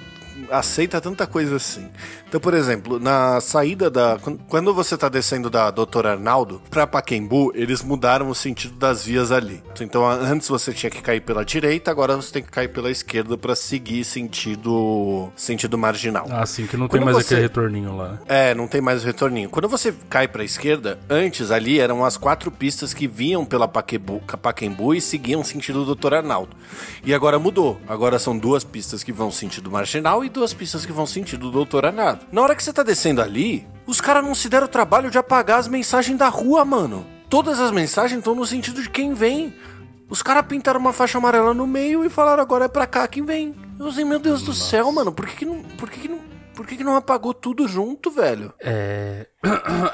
[0.49, 1.89] aceita tanta coisa assim?
[2.31, 4.17] Então, por exemplo, na saída da.
[4.17, 9.03] quan- Quando você tá descendo da Doutor Arnaldo pra Paquembu, eles mudaram o sentido das
[9.03, 9.61] vias ali.
[9.81, 12.89] Então, a- antes você tinha que cair pela direita, agora você tem que cair pela
[12.89, 16.25] esquerda pra seguir sentido sentido marginal.
[16.31, 18.17] Assim, que não Quando tem mais você- aquele retorninho lá.
[18.29, 19.49] É, não tem mais o retorninho.
[19.49, 24.21] Quando você cai pra esquerda, antes ali eram as quatro pistas que vinham pela Paquembu,
[24.41, 26.13] Paquembu e seguiam sentido do Dr.
[26.13, 26.55] Arnaldo.
[27.03, 27.77] E agora mudou.
[27.89, 31.65] Agora são duas pistas que vão sentido marginal e duas pistas que vão sentido do
[31.65, 31.87] Dr.
[31.87, 32.20] Arnaldo.
[32.31, 35.17] Na hora que você tá descendo ali, os caras não se deram o trabalho de
[35.17, 37.05] apagar as mensagens da rua, mano.
[37.29, 39.53] Todas as mensagens estão no sentido de quem vem.
[40.09, 43.23] Os caras pintaram uma faixa amarela no meio e falaram agora é pra cá quem
[43.23, 43.55] vem.
[43.79, 45.63] Eu falei, meu Deus do céu, mano, por que, que não.
[45.63, 46.19] Por que, que não.
[46.53, 48.53] Por que, que não apagou tudo junto, velho?
[48.59, 49.27] É.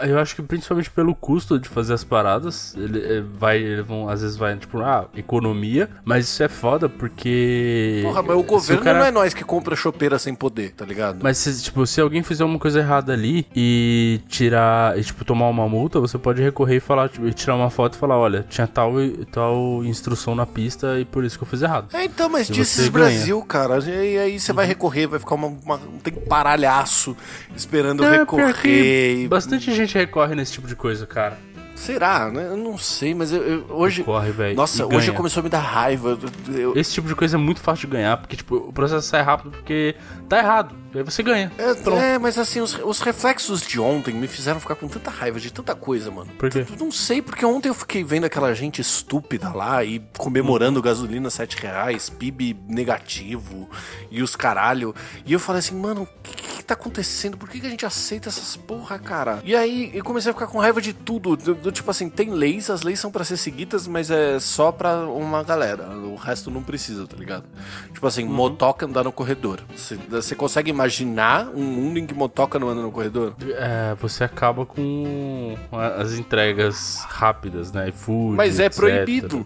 [0.05, 4.09] Eu acho que principalmente pelo custo de fazer as paradas, ele é, vai, ele vão,
[4.09, 8.01] às vezes vai, tipo, ah, economia, mas isso é foda porque.
[8.03, 11.19] Porra, mas o governo cara- não é nós que compra chopeira sem poder, tá ligado?
[11.23, 15.47] Mas se, tipo, se alguém fizer uma coisa errada ali e tirar, e, tipo, tomar
[15.47, 18.67] uma multa, você pode recorrer e falar, tipo, tirar uma foto e falar, olha, tinha
[18.67, 18.93] tal,
[19.31, 21.87] tal instrução na pista e por isso que eu fiz errado.
[21.95, 23.79] É, então, mas Se disse Brasil, cara.
[23.79, 27.15] E aí você vai recorrer, vai ficar uma, uma- um tem paralhaço
[27.55, 29.23] esperando É, recorrer.
[29.23, 31.37] e- Bastante gente recorre nesse tipo de coisa, cara.
[31.75, 32.31] Será?
[32.31, 32.47] né?
[32.49, 34.03] Eu não sei, mas eu, eu- hoje.
[34.03, 34.55] Corre, velho.
[34.55, 36.17] Nossa, hoje começou a me dar raiva.
[36.49, 39.21] Eu- Esse tipo de coisa é muito fácil de ganhar, porque, tipo, o processo sai
[39.21, 39.95] rápido porque
[40.27, 40.73] tá errado.
[40.93, 41.51] Aí você ganha.
[41.57, 41.99] É, Pronto.
[41.99, 45.51] é, mas assim, os, os reflexos de ontem me fizeram ficar com tanta raiva de
[45.51, 46.31] tanta coisa, mano.
[46.37, 46.65] Por quê?
[46.69, 51.29] Eu Não sei, porque ontem eu fiquei vendo aquela gente estúpida lá e comemorando gasolina
[51.29, 53.69] 7 reais, PIB negativo
[54.09, 54.95] e os caralho.
[55.25, 57.37] E eu falei assim, mano, o que, que tá acontecendo?
[57.37, 59.41] Por que, que a gente aceita essas porra, cara?
[59.43, 61.35] E aí eu comecei a ficar com raiva de tudo.
[61.35, 64.71] Do, do tipo assim, tem leis, as leis são pra ser seguidas, mas é só
[64.71, 65.89] pra uma galera.
[65.89, 67.45] O resto não precisa, tá ligado?
[67.93, 69.61] Tipo assim, motoca andar no corredor.
[70.09, 73.33] Você consegue imaginar um mundo em que motoca não anda no corredor?
[73.55, 77.89] É, você acaba com as entregas rápidas, né?
[77.89, 78.79] iFood, Mas é etc.
[78.79, 79.45] proibido.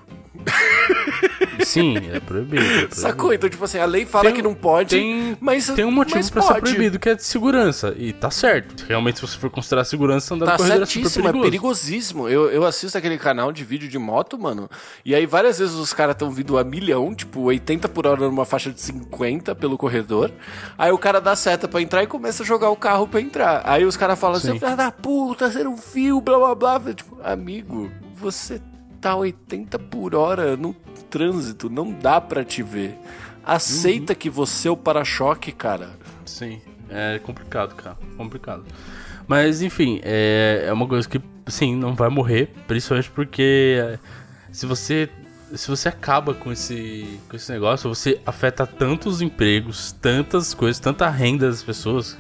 [1.59, 2.61] Sim, é proibido.
[2.63, 2.95] é proibido.
[2.95, 3.33] Sacou?
[3.33, 6.31] Então, tipo assim, a lei fala Tem- que não pode, Tem, mas tem um motivo
[6.31, 6.53] pra pode.
[6.53, 7.93] ser proibido, que é de segurança.
[7.97, 8.85] E tá certo.
[8.87, 11.43] Realmente, se você for considerar segurança, andar Tá no corredor é super é perigoso.
[11.43, 12.29] perigosíssimo.
[12.29, 14.69] Eu, eu assisto aquele canal de vídeo de moto, mano,
[15.05, 18.45] e aí várias vezes os caras estão vindo a milhão, tipo 80 por hora numa
[18.45, 20.31] faixa de 50 pelo corredor.
[20.77, 23.61] Aí o cara dá seta pra entrar e começa a jogar o carro pra entrar.
[23.65, 24.59] Aí os caras falam assim, Sim.
[24.59, 26.93] filha da puta, ser um fio, blá blá blá.
[26.93, 28.61] Tipo, amigo, você
[29.01, 30.73] tá 80 por hora no
[31.09, 32.97] trânsito, não dá pra te ver.
[33.43, 35.89] Aceita que você é o para-choque, cara.
[36.23, 37.97] Sim, é complicado, cara.
[38.15, 38.63] Complicado.
[39.27, 42.49] Mas, enfim, é, é uma coisa que, sim, não vai morrer.
[42.67, 43.99] Principalmente porque é,
[44.51, 45.09] se você.
[45.53, 51.09] Se você acaba com esse, com esse negócio, você afeta tantos empregos, tantas coisas, tanta
[51.09, 52.17] renda das pessoas.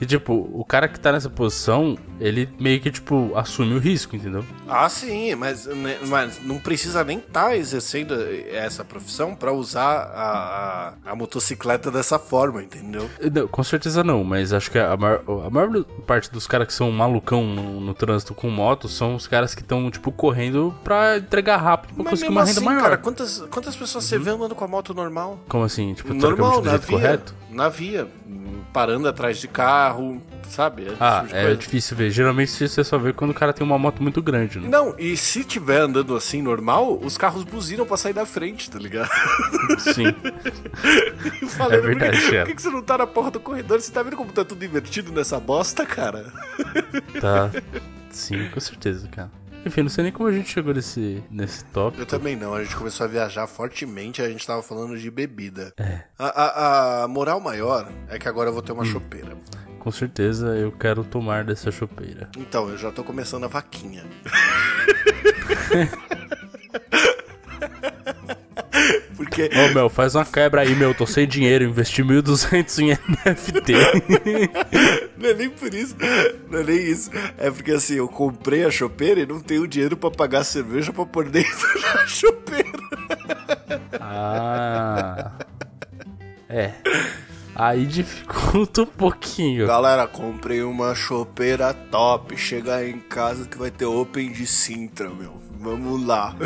[0.00, 4.16] E, tipo, o cara que tá nessa posição, ele meio que, tipo, assume o risco,
[4.16, 4.44] entendeu?
[4.68, 8.14] Ah, sim, mas, né, mas não precisa nem estar exercendo
[8.50, 13.08] essa profissão pra usar a, a, a motocicleta dessa forma, entendeu?
[13.32, 16.72] Não, com certeza não, mas acho que a maior, a maior parte dos caras que
[16.74, 21.18] são malucão no, no trânsito com moto são os caras que estão, tipo, correndo pra
[21.18, 22.82] entregar rápido pra Mas conseguir uma renda assim, maior.
[22.82, 25.38] cara, quantas, quantas pessoas você vê andando com a moto normal?
[25.48, 25.94] Como assim?
[25.94, 26.98] Tipo, normal, teoricamente do na via.
[26.98, 27.34] correto?
[27.50, 28.08] Na via,
[28.74, 30.82] parando atrás de carro, sabe?
[30.82, 32.10] Esse Ah, tipo é difícil ver.
[32.10, 34.66] Geralmente você só vê quando o cara tem uma moto muito grande, né?
[34.68, 38.78] Não, e se tiver andando assim normal, os carros buzinam pra sair da frente, tá
[38.80, 39.08] ligado?
[39.78, 40.06] Sim.
[41.48, 42.44] Falando, É verdade, por, que, é.
[42.44, 43.80] por que você não tá na porra do corredor?
[43.80, 46.32] Você tá vendo como tá tudo invertido nessa bosta, cara?
[47.20, 47.50] Tá.
[48.10, 49.30] Sim, com certeza, cara.
[49.66, 52.02] Enfim, não sei nem como a gente chegou nesse, nesse tópico.
[52.02, 55.72] Eu também não, a gente começou a viajar fortemente, a gente tava falando de bebida.
[55.78, 56.02] É.
[56.18, 59.36] A, a- a moral maior é que agora eu vou ter uma chopeira.
[59.78, 62.30] Com certeza eu quero tomar dessa chopeira.
[62.38, 64.02] Então, eu já tô começando a vaquinha.
[69.34, 70.94] Porque Ô, meu, faz uma quebra aí, meu.
[70.94, 71.64] Tô sem dinheiro.
[71.64, 72.90] Investi 1.200 em
[73.26, 73.72] NFT.
[75.18, 75.96] não é nem por isso.
[76.48, 77.10] Não é nem isso.
[77.36, 80.92] É porque assim, eu comprei a chopeira e não tenho dinheiro pra pagar a cerveja
[80.92, 82.70] pra pôr dentro da chopeira.
[84.00, 85.32] ah.
[86.48, 86.72] É.
[87.56, 89.66] Aí dificulta um pouquinho.
[89.66, 92.36] Galera, comprei uma chopeira top.
[92.36, 95.42] Chegar em casa que vai ter Open de Sintra, meu.
[95.60, 96.36] Vamos lá.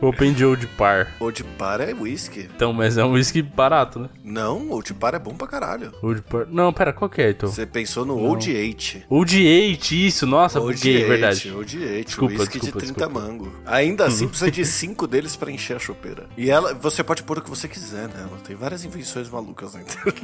[0.00, 1.08] Open de Old Par.
[1.20, 2.48] Old Par é whisky.
[2.54, 4.08] Então, mas é um whisky barato, né?
[4.24, 5.92] Não, Old Par é bom pra caralho.
[6.02, 6.46] Old Par.
[6.48, 7.48] Não, pera, qual que é, então?
[7.48, 9.04] Você pensou no Old Eight.
[9.08, 11.50] Old Eight, isso, nossa, Old buguei, Eight, verdade.
[11.52, 13.20] Old Eight, Desculpa, whisky desculpa, de 30 desculpa.
[13.28, 13.52] mango.
[13.66, 16.26] Ainda assim precisa de 5 deles pra encher a chopeira.
[16.36, 18.38] E ela, você pode pôr o que você quiser nela.
[18.46, 20.20] Tem várias invenções malucas na internet.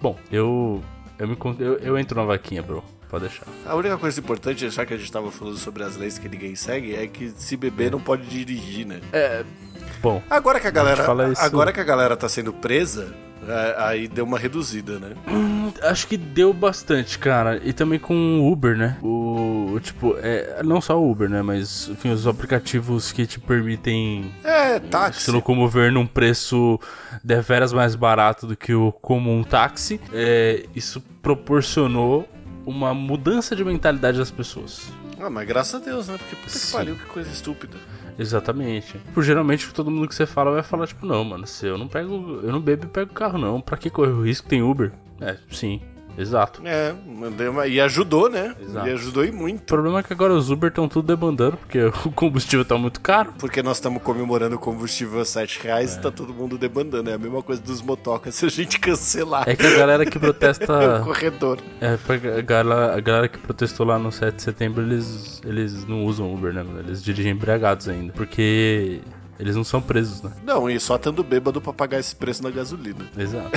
[0.00, 0.82] Bom, eu.
[1.18, 2.82] Eu, me, eu, eu entro na vaquinha, bro.
[3.08, 3.44] Pode deixar.
[3.66, 6.54] A única coisa importante, já que a gente tava falando sobre as leis que ninguém
[6.56, 9.00] segue, é que se beber não pode dirigir, né?
[9.12, 9.44] É.
[10.00, 13.31] Bom, Agora que a galera, fala isso- agora que a galera tá sendo presa, é,
[13.78, 15.14] aí deu uma reduzida, né?
[15.28, 17.60] hum, acho que deu bastante, cara.
[17.64, 18.96] E também com o Uber, né?
[19.02, 19.78] O.
[19.82, 21.42] Tipo, é, não só o Uber, né?
[21.42, 25.30] Mas, enfim, os aplicativos que te permitem É, se táxi.
[25.30, 26.78] locomover num preço
[27.24, 30.00] deveras mais barato do que o comum táxi.
[30.12, 32.28] É, isso proporcionou
[32.64, 34.82] uma mudança de mentalidade das pessoas.
[35.20, 36.16] Ah, mas graças a Deus, né?
[36.18, 37.76] Porque puta que pariu, que coisa estúpida.
[38.18, 38.98] Exatamente.
[39.14, 41.88] Por geralmente todo mundo que você fala vai falar, tipo, não, mano, se eu não
[41.88, 42.40] pego.
[42.42, 43.60] Eu não bebo e pego carro, não.
[43.60, 44.48] Pra que correr o risco?
[44.48, 44.92] Tem Uber?
[45.20, 45.80] É, sim.
[46.16, 46.60] Exato.
[46.64, 47.66] É, mandei uma...
[47.66, 48.54] e ajudou, né?
[48.60, 48.86] Exato.
[48.88, 49.62] E ajudou e O muito.
[49.62, 53.32] problema é que agora os Uber estão tudo debandando, porque o combustível tá muito caro.
[53.38, 57.08] Porque nós estamos comemorando o combustível a 7 reais e tá todo mundo debandando.
[57.10, 60.16] É a mesma coisa dos motocas se a gente cancelar É que a galera que
[60.18, 61.00] o protesta.
[61.04, 61.58] corredor.
[61.80, 61.96] É,
[62.38, 66.32] a galera, a galera que protestou lá no 7 de setembro, eles, eles não usam
[66.32, 66.80] Uber, né, mano?
[66.80, 68.12] Eles dirigem embriagados ainda.
[68.12, 69.00] Porque
[69.38, 70.30] eles não são presos, né?
[70.44, 73.06] Não, e só estando bêbado pra pagar esse preço na gasolina.
[73.16, 73.50] Exato.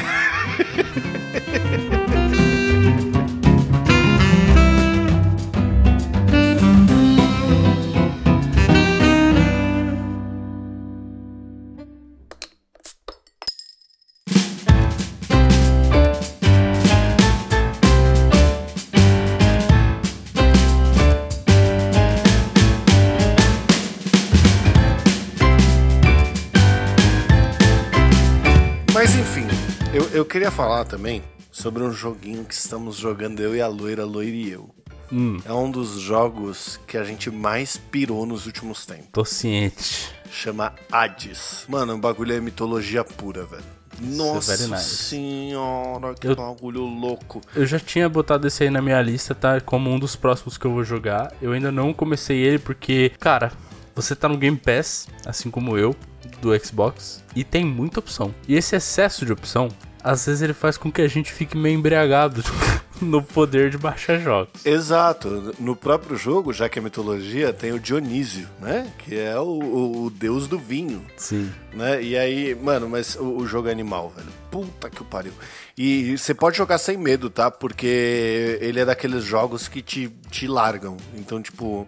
[30.55, 34.51] Falar também sobre um joguinho que estamos jogando eu e a loira, a loira e
[34.51, 34.69] eu.
[35.11, 39.07] Hum, É um dos jogos que a gente mais pirou nos últimos tempos.
[39.11, 40.09] tô ciente.
[40.31, 41.65] Chama Hades.
[41.67, 43.63] Mano, o bagulho é mitologia pura, velho.
[44.01, 44.83] Nossa very nice.
[44.97, 47.39] senhora, que Eu- bagulho louco.
[47.55, 49.61] Eu já tinha botado esse aí na minha lista, tá?
[49.61, 51.31] Como um dos próximos que eu vou jogar.
[51.41, 53.53] Eu ainda não comecei ele porque, cara,
[53.95, 55.95] você tá no Game Pass, assim como eu,
[56.41, 58.33] do Xbox, e tem muita opção.
[58.47, 59.69] E esse excesso de opção,
[60.05, 62.43] às vezes ele faz com que a gente fique meio embriagado
[63.01, 64.65] no poder de baixar jogos.
[64.65, 65.53] Exato.
[65.59, 68.91] No próprio jogo, já que é mitologia, tem o Dionísio, né?
[68.99, 71.05] Que é o, o- o deus do vinho.
[71.17, 71.51] Sim.
[71.73, 72.01] né?
[72.01, 74.29] E aí, mano, mas o, o jogo é animal, velho.
[74.51, 75.33] Puta que o pariu.
[75.77, 77.51] E você pode jogar sem medo, tá?
[77.51, 80.95] Porque ele é daqueles jogos que te, te largam.
[81.15, 81.85] Então, tipo,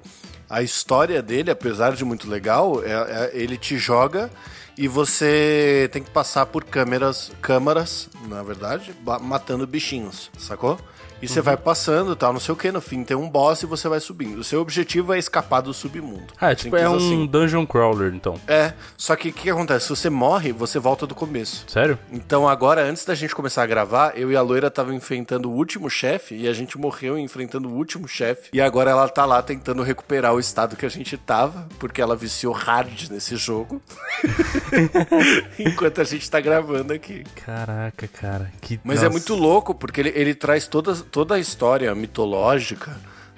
[0.49, 4.29] a história dele, apesar de muito legal, é, é- ele te joga
[4.77, 10.77] e você tem que passar por câmeras, câmaras, na verdade, matando bichinhos, sacou?
[11.21, 13.65] E você vai passando, tal, não sei o que, no fim tem um boss e
[13.65, 14.39] você vai subindo.
[14.39, 16.33] O seu objetivo é escapar do submundo.
[16.39, 17.25] Ah, tipo, é um assim.
[17.25, 18.39] dungeon crawler, então.
[18.47, 19.85] É, só que o que, que acontece?
[19.85, 21.65] Se você morre, você volta do começo.
[21.67, 21.97] Sério?
[22.11, 25.53] Então agora, antes da gente começar a gravar, eu e a loira estavam enfrentando o
[25.53, 28.49] último chefe e a gente morreu enfrentando o último chefe.
[28.53, 32.15] E agora ela tá lá tentando recuperar o estado que a gente tava, porque ela
[32.15, 33.81] viciou hard nesse jogo.
[35.59, 37.23] Enquanto a gente tá gravando aqui.
[37.45, 38.51] Caraca, cara.
[38.61, 39.11] Que, Mas é nossa.
[39.11, 42.97] muito louco, porque ele, ele traz toda, toda a história mitológica,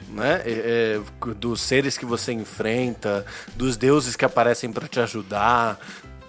[0.09, 0.41] né?
[0.45, 5.79] É, é, dos seres que você enfrenta, dos deuses que aparecem pra te ajudar.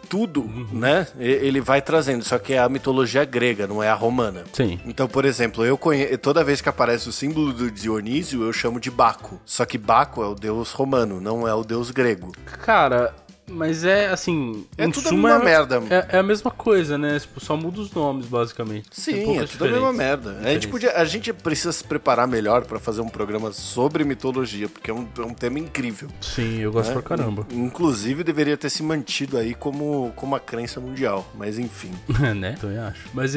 [0.08, 1.06] Tudo, né?
[1.20, 4.42] E- Ele vai trazendo, só que é a mitologia grega, não é a romana.
[4.52, 4.80] Sim.
[4.84, 6.16] Então, por exemplo, eu conhe...
[6.18, 9.40] toda vez que aparece o símbolo do Dionísio, eu chamo de Baco.
[9.46, 12.32] Só que Baco é o deus romano, não é o deus grego.
[12.64, 13.14] Cara,
[13.50, 14.66] mas é assim.
[14.78, 15.82] É tudo a mesma merda.
[15.90, 17.18] É, é a mesma coisa, né?
[17.18, 18.88] Tipo, só muda os nomes, basicamente.
[18.92, 20.38] Sim, é tudo a mesma merda.
[20.42, 24.68] A gente, podia, a gente precisa se preparar melhor pra fazer um programa sobre mitologia,
[24.68, 26.08] porque é um, é um tema incrível.
[26.20, 26.94] Sim, eu gosto né?
[26.94, 27.46] pra caramba.
[27.52, 31.28] Inclusive, deveria ter se mantido aí como, como uma crença mundial.
[31.34, 31.92] Mas enfim.
[32.36, 32.56] né?
[32.60, 33.08] Também acho.
[33.12, 33.34] Mas,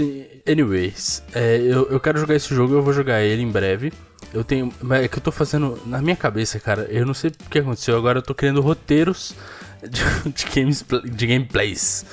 [0.47, 3.91] anyways, é, eu, eu quero jogar esse jogo, eu vou jogar ele em breve.
[4.33, 4.73] Eu tenho.
[4.91, 5.79] É que eu tô fazendo.
[5.85, 7.97] Na minha cabeça, cara, eu não sei o que aconteceu.
[7.97, 9.35] Agora eu tô criando roteiros
[9.89, 12.05] de, de, games, de gameplays.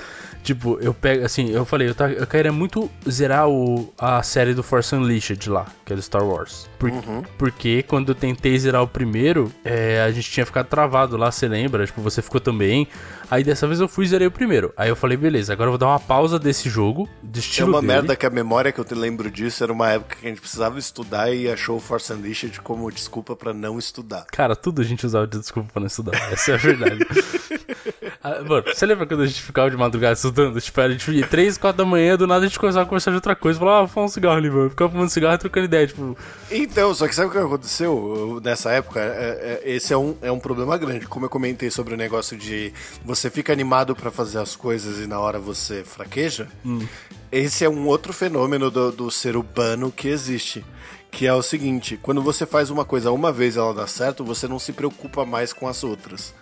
[0.42, 4.54] Tipo, eu pego, assim, eu falei, eu, tá, eu queria muito zerar o, a série
[4.54, 6.69] do Force Unleashed lá, que é do Star Wars.
[6.80, 7.22] Por, uhum.
[7.36, 11.46] Porque quando eu tentei zerar o primeiro, é, a gente tinha ficado travado lá, você
[11.46, 11.84] lembra?
[11.84, 12.88] Tipo, você ficou também.
[13.30, 14.72] Aí dessa vez eu fui e zerei o primeiro.
[14.76, 17.70] Aí eu falei, beleza, agora eu vou dar uma pausa desse jogo, de estilo É
[17.70, 17.92] uma dele.
[17.92, 20.40] merda que a memória que eu te lembro disso era uma época que a gente
[20.40, 24.24] precisava estudar e achou o Force Unleashed como desculpa para não estudar.
[24.32, 26.16] Cara, tudo a gente usava de desculpa pra não estudar.
[26.32, 26.98] Essa é a verdade.
[28.24, 30.60] ah, mano, você lembra quando a gente ficava de madrugada estudando?
[30.60, 33.10] Tipo, a gente ia 3, 4 da manhã, do nada a gente começava a conversar
[33.10, 33.58] de outra coisa.
[33.58, 34.70] Falava, ah, fala um cigarro ali, mano.
[34.70, 36.16] Ficava fumando cigarro e trocando ideia, tipo...
[36.50, 39.00] Então, só que sabe o que aconteceu nessa época?
[39.00, 41.06] É, é, esse é um, é um problema grande.
[41.06, 42.72] Como eu comentei sobre o negócio de
[43.04, 46.86] você fica animado para fazer as coisas e na hora você fraqueja, hum.
[47.30, 50.64] esse é um outro fenômeno do, do ser urbano que existe.
[51.10, 54.24] Que é o seguinte, quando você faz uma coisa uma vez e ela dá certo,
[54.24, 56.32] você não se preocupa mais com as outras.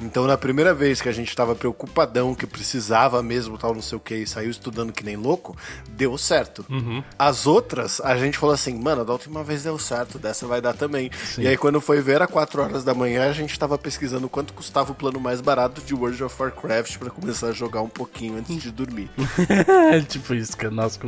[0.00, 3.96] Então, na primeira vez que a gente tava preocupadão, que precisava mesmo, tal, não sei
[3.96, 5.56] o que, e saiu estudando que nem louco,
[5.88, 6.64] deu certo.
[6.68, 7.02] Uhum.
[7.18, 10.74] As outras, a gente falou assim, mano, da última vez deu certo, dessa vai dar
[10.74, 11.10] também.
[11.24, 11.42] Sim.
[11.42, 14.52] E aí, quando foi ver, a 4 horas da manhã, a gente tava pesquisando quanto
[14.52, 18.38] custava o plano mais barato de World of Warcraft para começar a jogar um pouquinho
[18.38, 19.10] antes de dormir.
[19.92, 20.70] é tipo isso, cara.
[20.70, 20.98] Nossa,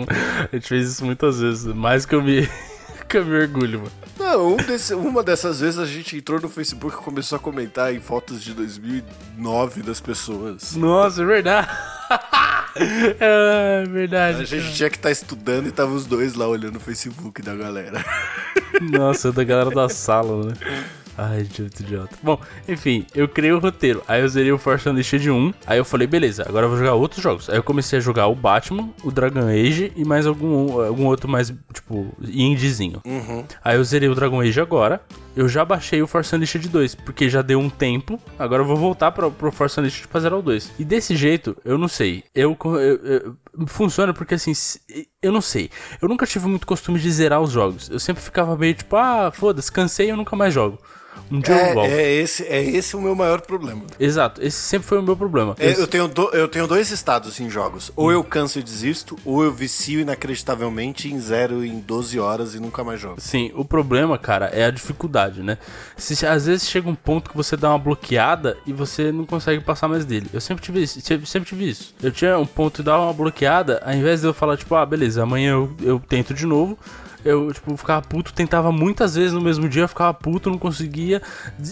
[0.51, 1.64] a gente fez isso muitas vezes.
[1.74, 2.48] Mais que eu me
[3.09, 3.92] que eu me orgulho, mano.
[4.18, 7.94] Não, um desse, uma dessas vezes a gente entrou no Facebook e começou a comentar
[7.94, 10.75] em fotos de 2009 das pessoas.
[10.77, 11.68] Nossa, é verdade.
[13.18, 14.42] é verdade.
[14.42, 14.75] A gente cara.
[14.75, 18.05] tinha que estar tá estudando e tava os dois lá olhando o Facebook da galera.
[18.81, 20.55] Nossa, da galera da sala, né?
[21.18, 22.16] Ai, muito idiota.
[22.22, 24.04] Bom, enfim, eu criei o roteiro.
[24.07, 25.52] Aí eu zerei o Force Unleashed 1.
[25.66, 27.50] Aí eu falei, beleza, agora eu vou jogar outros jogos.
[27.50, 31.28] Aí eu comecei a jogar o Batman, o Dragon Age e mais algum, algum outro
[31.28, 33.02] mais, tipo, indiezinho.
[33.04, 33.44] Uhum.
[33.64, 35.00] Aí eu zerei o Dragon Age agora.
[35.35, 38.20] Eu já baixei o Force Unleashed 2, porque já deu um tempo.
[38.38, 40.72] Agora eu vou voltar pro, pro Force Unleashed pra zerar o 2.
[40.78, 42.24] E desse jeito, eu não sei.
[42.35, 44.52] Eu, eu, eu, funciona porque assim,
[45.20, 45.70] eu não sei.
[46.00, 47.88] Eu nunca tive muito costume de zerar os jogos.
[47.88, 50.78] Eu sempre ficava meio tipo, ah, foda-se, cansei e eu nunca mais jogo.
[51.31, 51.90] Um é.
[51.90, 53.83] É esse, é esse o meu maior problema.
[53.98, 55.54] Exato, esse sempre foi o meu problema.
[55.59, 57.92] É, eu, tenho do, eu tenho dois estados em jogos.
[57.96, 62.61] Ou eu canso e desisto, ou eu vicio inacreditavelmente em zero em 12 horas e
[62.61, 63.20] nunca mais jogo.
[63.20, 65.59] Sim, o problema, cara, é a dificuldade, né?
[65.96, 69.62] Se, às vezes chega um ponto que você dá uma bloqueada e você não consegue
[69.62, 70.28] passar mais dele.
[70.33, 71.00] Eu sempre tive isso.
[71.00, 71.94] Sempre tive isso.
[72.02, 74.87] Eu tinha um ponto de dar uma bloqueada, ao invés de eu falar, tipo, ah,
[74.87, 76.78] beleza, amanhã eu, eu tento de novo
[77.24, 81.22] eu, tipo, ficava puto, tentava muitas vezes no mesmo dia, ficava puto, não conseguia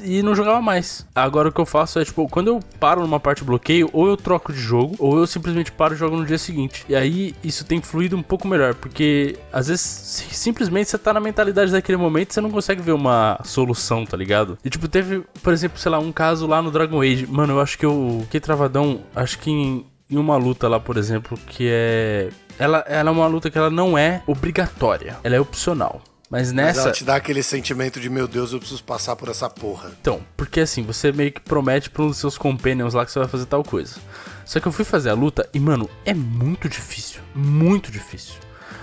[0.02, 1.06] e não jogava mais.
[1.14, 4.06] Agora o que eu faço é, tipo, quando eu paro numa parte de bloqueio, ou
[4.06, 6.84] eu troco de jogo, ou eu simplesmente paro e jogo no dia seguinte.
[6.88, 9.82] E aí isso tem fluído um pouco melhor, porque às vezes
[10.30, 14.16] simplesmente você tá na mentalidade daquele momento e você não consegue ver uma solução, tá
[14.16, 14.58] ligado?
[14.64, 17.26] E tipo, teve, por exemplo, sei lá, um caso lá no Dragon Age.
[17.26, 20.96] Mano, eu acho que eu fiquei travadão, acho que em, em uma luta lá, por
[20.96, 25.40] exemplo, que é ela, ela é uma luta que ela não é obrigatória, ela é
[25.40, 26.02] opcional.
[26.28, 26.78] Mas nessa.
[26.78, 29.92] Mas ela te dá aquele sentimento de, meu Deus, eu preciso passar por essa porra.
[30.00, 33.18] Então, porque assim, você meio que promete para um dos seus companions lá que você
[33.18, 33.96] vai fazer tal coisa.
[34.44, 37.20] Só que eu fui fazer a luta e, mano, é muito difícil.
[37.34, 38.34] Muito difícil.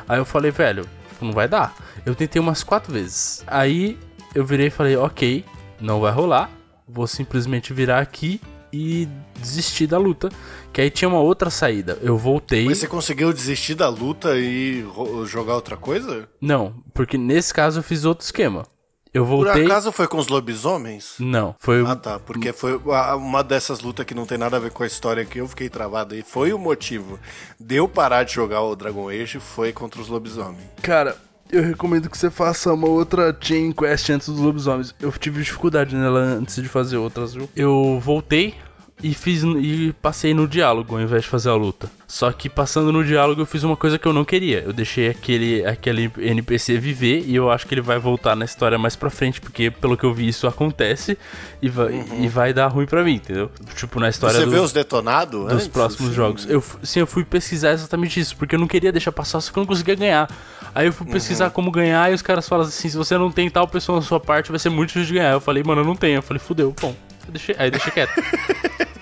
[0.08, 0.88] Aí eu falei, velho,
[1.22, 1.76] não vai dar.
[2.06, 3.44] Eu tentei umas quatro vezes.
[3.48, 3.98] Aí
[4.34, 5.44] eu virei e falei, ok,
[5.80, 6.50] não vai rolar.
[6.88, 8.42] Vou simplesmente virar aqui
[8.74, 9.08] e
[9.40, 10.30] desistir da luta.
[10.74, 12.00] Que aí tinha uma outra saída.
[12.02, 12.66] Eu voltei.
[12.66, 14.84] Mas você conseguiu desistir da luta e
[15.26, 16.28] jogar outra coisa?
[16.42, 18.66] Não, porque nesse caso eu fiz outro esquema.
[19.14, 19.62] Eu voltei.
[19.62, 21.14] Por acaso foi com os lobisomens?
[21.20, 21.86] Não, foi.
[21.86, 22.18] Ah, tá.
[22.18, 22.76] Porque foi
[23.16, 25.70] uma dessas lutas que não tem nada a ver com a história que eu fiquei
[25.70, 26.16] travado.
[26.16, 27.20] E foi o motivo
[27.60, 30.68] de eu parar de jogar o Dragon Age foi contra os lobisomens.
[30.82, 31.16] Cara,
[31.54, 34.94] eu recomendo que você faça uma outra chain quest antes dos lobisomens.
[35.00, 37.48] Eu tive dificuldade nela antes de fazer outras, viu?
[37.56, 38.56] Eu voltei
[39.02, 41.92] e fiz e passei no diálogo ao invés de fazer a luta.
[42.08, 44.60] Só que passando no diálogo eu fiz uma coisa que eu não queria.
[44.60, 48.78] Eu deixei aquele, aquele NPC viver e eu acho que ele vai voltar na história
[48.78, 51.18] mais pra frente, porque pelo que eu vi isso acontece
[51.62, 52.24] e vai, uhum.
[52.24, 53.52] e vai dar ruim pra mim, entendeu?
[53.76, 56.16] Tipo, na história Você do, vê os detonados dos próximos sim.
[56.16, 56.50] jogos.
[56.50, 59.58] Eu, sim, eu fui pesquisar exatamente isso, porque eu não queria deixar passar, só que
[59.58, 60.30] eu não conseguia ganhar.
[60.76, 61.52] Aí eu fui pesquisar uhum.
[61.52, 64.20] como ganhar e os caras falam assim: se você não tem tal pessoa na sua
[64.20, 65.34] parte, vai ser muito difícil de ganhar.
[65.34, 66.18] Eu falei, mano, eu não tenho.
[66.18, 66.96] Eu falei, fudeu, bom.
[67.30, 68.14] Deixei, aí eu deixei quieto.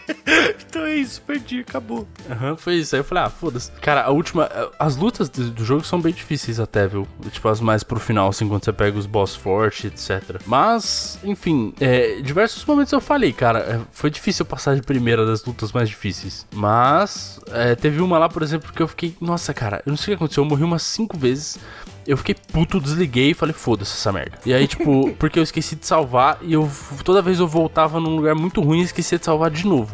[0.72, 2.08] Então é isso, perdi, acabou.
[2.30, 2.96] Aham, foi isso.
[2.96, 3.70] Aí eu falei, ah, foda-se.
[3.82, 4.50] Cara, a última.
[4.80, 7.06] As lutas do, jogo são bem difíceis até, viu?
[7.30, 10.42] Tipo, as mais pro final, assim, quando você pega os boss forte, etc.
[10.46, 15.44] Mas, enfim, é, diversos momentos eu falei, cara, é, foi difícil passar de primeira das
[15.44, 16.48] lutas mais difíceis.
[16.56, 20.14] Mas, é, teve uma lá, por exemplo, que eu fiquei, nossa, cara, eu não sei
[20.14, 21.60] o que aconteceu, eu morri umas cinco vezes.
[22.08, 24.40] Eu fiquei puto, desliguei e falei, foda-se essa merda.
[24.46, 26.72] E aí, tipo, porque eu esqueci de salvar e eu
[27.04, 29.94] toda vez eu voltava num lugar muito ruim e esquecia de salvar de novo.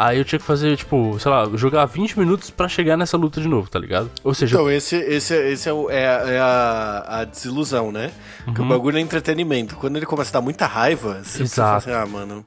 [0.00, 3.40] Aí eu tinha que fazer, tipo, sei lá, jogar 20 minutos para chegar nessa luta
[3.40, 4.08] de novo, tá ligado?
[4.22, 4.54] Ou seja.
[4.54, 8.12] Então, esse, esse, esse é, o, é, a, é a, a, desilusão, né?
[8.46, 8.54] Uhum.
[8.54, 9.74] Que o bagulho é entretenimento.
[9.74, 11.84] Quando ele começa a dar muita raiva, você Exato.
[11.84, 12.46] fala assim, ah, mano.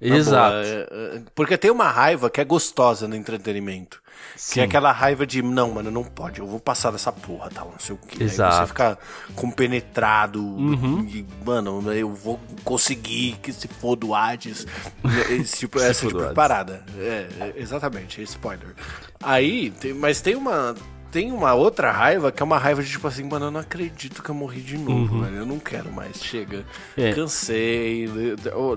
[0.00, 0.56] Exato.
[0.56, 4.00] Boa, é, é, porque tem uma raiva que é gostosa no entretenimento.
[4.36, 4.54] Sim.
[4.54, 7.70] Que é aquela raiva de, não, mano, não pode, eu vou passar dessa porra, tal,
[7.70, 8.22] não sei o que.
[8.22, 8.54] Exato.
[8.54, 8.98] Aí você fica
[9.34, 11.06] compenetrado uhum.
[11.06, 14.66] e, mano, eu vou conseguir que se for do Hades.
[15.30, 16.84] Esse tipo, essa tipo de parada.
[16.98, 18.74] É, é, exatamente, é spoiler.
[19.22, 20.74] Aí, tem, mas tem uma
[21.10, 24.22] tem uma outra raiva que é uma raiva de tipo assim, mano, eu não acredito
[24.22, 25.22] que eu morri de novo, uhum.
[25.22, 25.36] velho.
[25.36, 26.64] Eu não quero mais, chega.
[26.96, 27.12] É.
[27.12, 28.08] Cansei.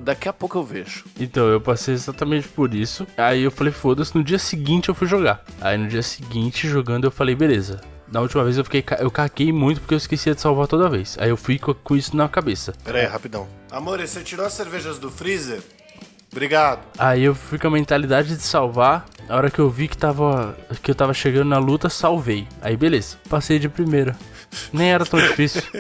[0.02, 1.06] Daqui a pouco eu vejo.
[1.20, 3.06] Então, eu passei exatamente por isso.
[3.18, 5.44] Aí eu falei, foda-se, no dia seguinte eu fui jogar.
[5.62, 7.82] Aí no dia seguinte, jogando, eu falei, beleza.
[8.12, 8.84] Na última vez eu fiquei.
[9.00, 11.18] Eu caquei muito porque eu esquecia de salvar toda vez.
[11.20, 12.74] Aí eu fui com, com isso na cabeça.
[12.84, 13.48] Pera aí, rapidão.
[13.72, 15.64] Amor, você tirou as cervejas do freezer?
[16.34, 16.82] Obrigado.
[16.98, 19.06] Aí eu fui com a mentalidade de salvar.
[19.30, 22.48] A hora que eu vi que tava que eu tava chegando na luta, salvei.
[22.60, 24.18] Aí beleza, passei de primeira.
[24.74, 25.62] Nem era tão difícil.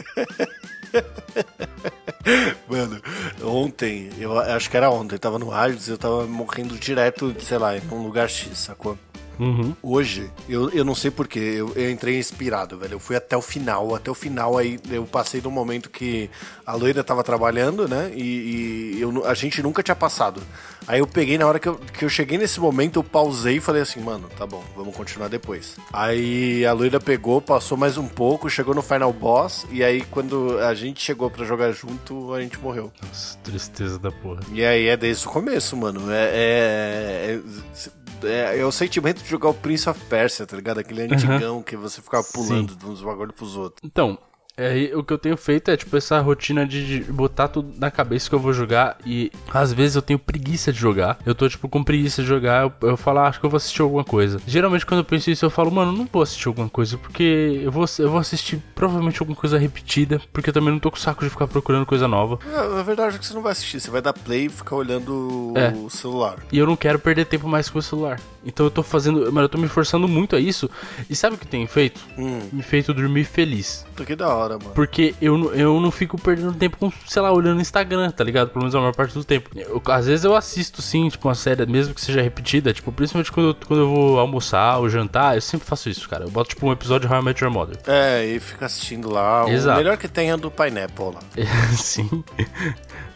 [2.69, 3.01] Mano,
[3.43, 7.75] ontem, eu acho que era ontem, tava no rádio, eu tava morrendo direto, sei lá,
[7.75, 8.97] em um lugar X, sacou?
[9.39, 9.75] Uhum.
[9.81, 12.93] Hoje, eu, eu não sei porquê, eu, eu entrei inspirado, velho.
[12.93, 16.29] Eu fui até o final, até o final aí eu passei no momento que
[16.65, 18.11] a loira tava trabalhando, né?
[18.15, 20.41] E, e eu, a gente nunca tinha passado.
[20.87, 23.59] Aí eu peguei, na hora que eu, que eu cheguei nesse momento, eu pausei e
[23.59, 25.77] falei assim, mano, tá bom, vamos continuar depois.
[25.91, 30.59] Aí a loira pegou, passou mais um pouco, chegou no final boss, e aí quando
[30.59, 32.91] a gente chegou para jogar junto, a gente morreu.
[33.01, 34.41] Nossa, tristeza da porra.
[34.51, 36.11] E aí é desde o começo, mano.
[36.11, 40.79] é, é, é é, é o sentimento de jogar o Prince of Persia, tá ligado?
[40.79, 41.63] Aquele antigão uhum.
[41.63, 42.77] que você ficava pulando Sim.
[42.77, 43.81] de uns bagulho pros outros.
[43.83, 44.17] Então,
[44.55, 47.89] é, o que eu tenho feito é, tipo, essa rotina de, de, botar tudo na
[47.89, 51.17] cabeça que eu vou jogar e às vezes eu tenho preguiça de jogar.
[51.25, 53.57] Eu tô, tipo, com preguiça de jogar, eu, eu falo, ah, acho que eu vou
[53.57, 54.39] assistir alguma coisa.
[54.45, 57.71] Geralmente quando eu penso isso, eu falo, mano, não vou assistir alguma coisa, porque eu
[57.71, 61.23] vou, eu vou assistir provavelmente alguma coisa repetida, porque eu também não tô com saco
[61.23, 62.39] de ficar procurando coisa nova.
[62.45, 64.75] É, na verdade é que você não vai assistir, você vai dar play e ficar
[64.75, 65.69] olhando é.
[65.69, 66.37] o celular.
[66.51, 68.19] E eu não quero perder tempo mais com o celular.
[68.45, 70.69] Então eu tô fazendo, mano, eu tô me forçando muito a isso.
[71.09, 72.01] E sabe o que tem feito?
[72.17, 72.41] Hum.
[72.51, 73.85] Me feito dormir feliz.
[74.05, 74.71] Que da hora, mano.
[74.73, 78.49] Porque eu, eu não fico perdendo tempo com, sei lá, olhando Instagram, tá ligado?
[78.49, 79.49] Pelo menos a maior parte do tempo.
[79.55, 83.31] Eu, às vezes eu assisto, sim, tipo, uma série, mesmo que seja repetida, tipo, principalmente
[83.31, 86.25] quando eu, quando eu vou almoçar ou jantar, eu sempre faço isso, cara.
[86.25, 87.77] Eu boto, tipo, um episódio de How I Met Your Mother.
[87.87, 89.49] É, e fica assistindo lá.
[89.49, 89.79] Exato.
[89.79, 91.19] O melhor que tem é do Pineapple lá.
[91.75, 92.23] sim.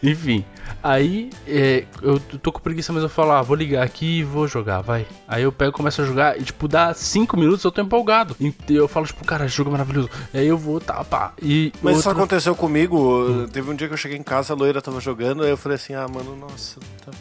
[0.02, 0.46] Enfim.
[0.84, 4.48] Aí é, eu tô com preguiça, mas eu falo, ah, vou ligar aqui e vou
[4.48, 5.06] jogar, vai.
[5.28, 8.36] Aí eu pego, começo a jogar e, tipo, dá 5 minutos eu tô empolgado.
[8.40, 10.10] E eu falo, tipo, cara, jogo é maravilhoso.
[10.34, 11.34] Aí eu vou, tá, pá.
[11.42, 12.00] E mas outra...
[12.00, 13.28] isso aconteceu comigo.
[13.28, 13.48] Hum.
[13.48, 15.76] Teve um dia que eu cheguei em casa, a loira tava jogando, aí eu falei
[15.76, 17.12] assim, ah, mano, nossa, tá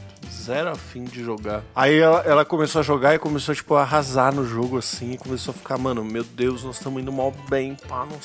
[0.46, 1.62] zero afim de jogar.
[1.74, 5.18] Aí ela, ela, começou a jogar e começou, tipo, a arrasar no jogo, assim, e
[5.18, 8.20] começou a ficar, mano, meu Deus, nós estamos indo mal bem, pá, não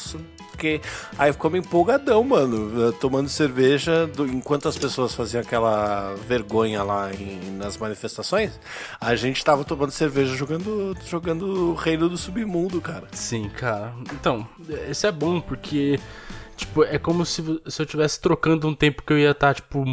[0.61, 0.80] quê.
[1.17, 6.84] Aí ficou meio empolgadão, mano, eh, tomando cerveja, do, enquanto as pessoas faziam aquela vergonha
[6.84, 8.59] lá em, nas manifestações,
[8.99, 13.07] a gente tava tomando cerveja jogando, jogando Reino do Submundo, cara.
[13.11, 13.93] Sim, cara.
[14.13, 14.47] Então,
[14.88, 15.99] isso é bom, porque...
[16.55, 19.53] Tipo, é como se, se eu tivesse trocando um tempo que eu ia estar, tá,
[19.55, 19.84] tipo,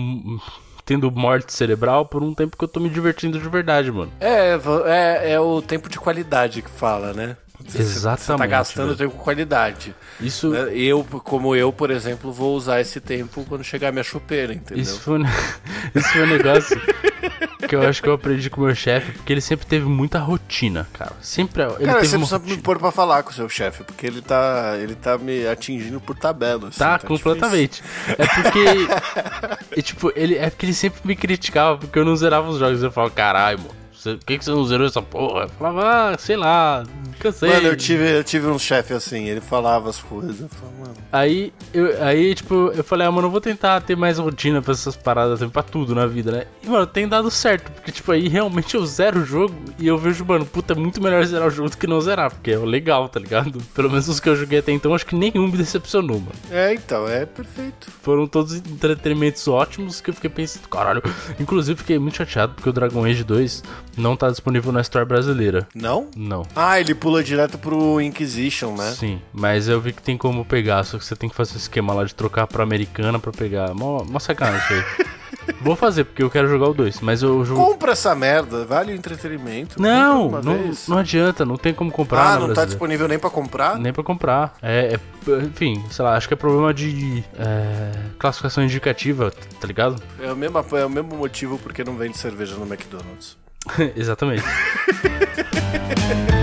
[0.89, 4.11] tendo morte cerebral por um tempo que eu tô me divertindo de verdade, mano.
[4.19, 7.37] É, é, é o tempo de qualidade que fala, né?
[7.75, 8.23] Exatamente.
[8.23, 9.95] Você tá gastando tempo com qualidade.
[10.19, 10.49] Isso.
[10.49, 10.71] Né?
[10.75, 14.83] Eu, como eu, por exemplo, vou usar esse tempo quando chegar a minha chupeira, entendeu?
[14.83, 15.21] Isso foi,
[15.95, 16.81] Isso foi um negócio
[17.69, 20.19] que eu acho que eu aprendi com o meu chefe, porque ele sempre teve muita
[20.19, 21.13] rotina, cara.
[21.21, 21.63] Sempre.
[21.63, 24.23] Ele cara, teve você precisa me pôr pra falar com o seu chefe, porque ele
[24.23, 26.69] tá, ele tá me atingindo por tabela.
[26.69, 27.83] Assim, tá, tá completamente.
[27.83, 28.15] Difícil.
[28.19, 29.83] É porque.
[29.83, 32.83] tipo, ele, é porque ele sempre me criticava, porque eu não zerava os jogos.
[32.83, 35.43] Eu falava, caralho, mano Por que, que você não zerou essa porra?
[35.43, 36.85] Eu falava, ah, sei lá,
[37.19, 37.49] cansei.
[37.49, 40.41] Mano, eu tive, eu tive um chefe assim, ele falava as coisas.
[40.41, 40.95] Eu falava, mano.
[41.13, 44.73] Aí, eu, aí, tipo, eu falei, ah, mano, eu vou tentar ter mais rotina pra
[44.73, 46.47] essas paradas, assim, pra tudo na vida, né?
[46.63, 49.99] E, mano, tem dado certo, porque, tipo, aí realmente eu zero o jogo e eu
[49.99, 52.59] vejo, mano, puta, é muito melhor zerar o jogo do que não zerar, porque é
[52.59, 53.61] legal, tá ligado?
[53.75, 56.33] Pelo menos os que eu joguei até então, acho que nenhum me decepcionou, mano.
[56.51, 57.91] É, então, é perfeito.
[58.03, 61.03] Foram todos entretenimentos ótimos que eu fiquei pensando, caralho.
[61.41, 63.63] Inclusive, fiquei muito chateado porque o Dragon Age 2
[63.99, 65.67] não tá disponível na Store brasileira.
[65.75, 66.09] Não?
[66.17, 66.43] Não.
[66.55, 68.93] Ah, ele pula direto pro Inquisition, né?
[68.93, 71.59] Sim, mas eu vi que tem como pegar, só que você tem que fazer o
[71.59, 73.75] esquema lá de trocar pra americana pra pegar.
[73.75, 75.07] Mó, mó sacanagem isso aí.
[75.61, 77.63] Vou fazer, porque eu quero jogar o 2, mas eu jogo.
[77.63, 79.81] Compra essa merda, vale o entretenimento.
[79.81, 80.87] Não, não, vez.
[80.89, 82.35] não adianta, não tem como comprar.
[82.35, 83.79] Ah, não tá disponível nem pra comprar?
[83.79, 84.55] Nem pra comprar.
[84.63, 90.03] É, é- enfim, sei lá, acho que é problema de é, classificação indicativa, tá ligado?
[90.21, 93.37] É o, mesmo, é o mesmo motivo porque não vende cerveja no McDonald's.
[93.97, 94.45] Exatamente.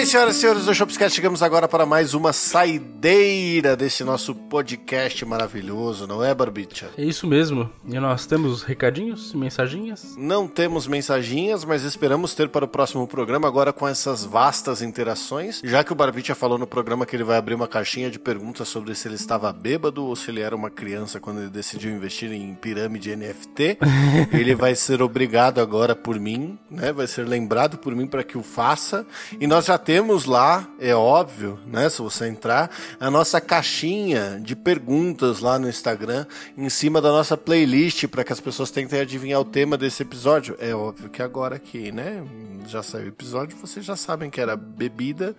[0.00, 5.26] bem, senhoras e senhores do Shopscast, chegamos agora para mais uma saideira desse nosso podcast
[5.26, 6.88] maravilhoso, não é, Barbicha?
[6.96, 7.68] É isso mesmo.
[7.86, 10.16] E nós temos recadinhos, mensaginhas?
[10.16, 15.60] Não temos mensaginhas, mas esperamos ter para o próximo programa agora com essas vastas interações.
[15.62, 18.68] Já que o Barbicha falou no programa que ele vai abrir uma caixinha de perguntas
[18.68, 22.32] sobre se ele estava bêbado ou se ele era uma criança quando ele decidiu investir
[22.32, 23.76] em pirâmide NFT,
[24.32, 26.90] ele vai ser obrigado agora por mim, né?
[26.90, 29.06] Vai ser lembrado por mim para que o faça.
[29.38, 29.89] E nós já temos
[30.26, 31.88] lá, é óbvio, né?
[31.88, 36.26] Se você entrar, a nossa caixinha de perguntas lá no Instagram,
[36.56, 40.56] em cima da nossa playlist, para que as pessoas tentem adivinhar o tema desse episódio.
[40.60, 42.22] É óbvio que agora aqui, né?
[42.66, 45.34] Já saiu o episódio, vocês já sabem que era bebida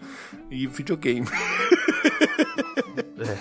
[0.49, 1.27] e videogame.
[3.21, 3.37] É,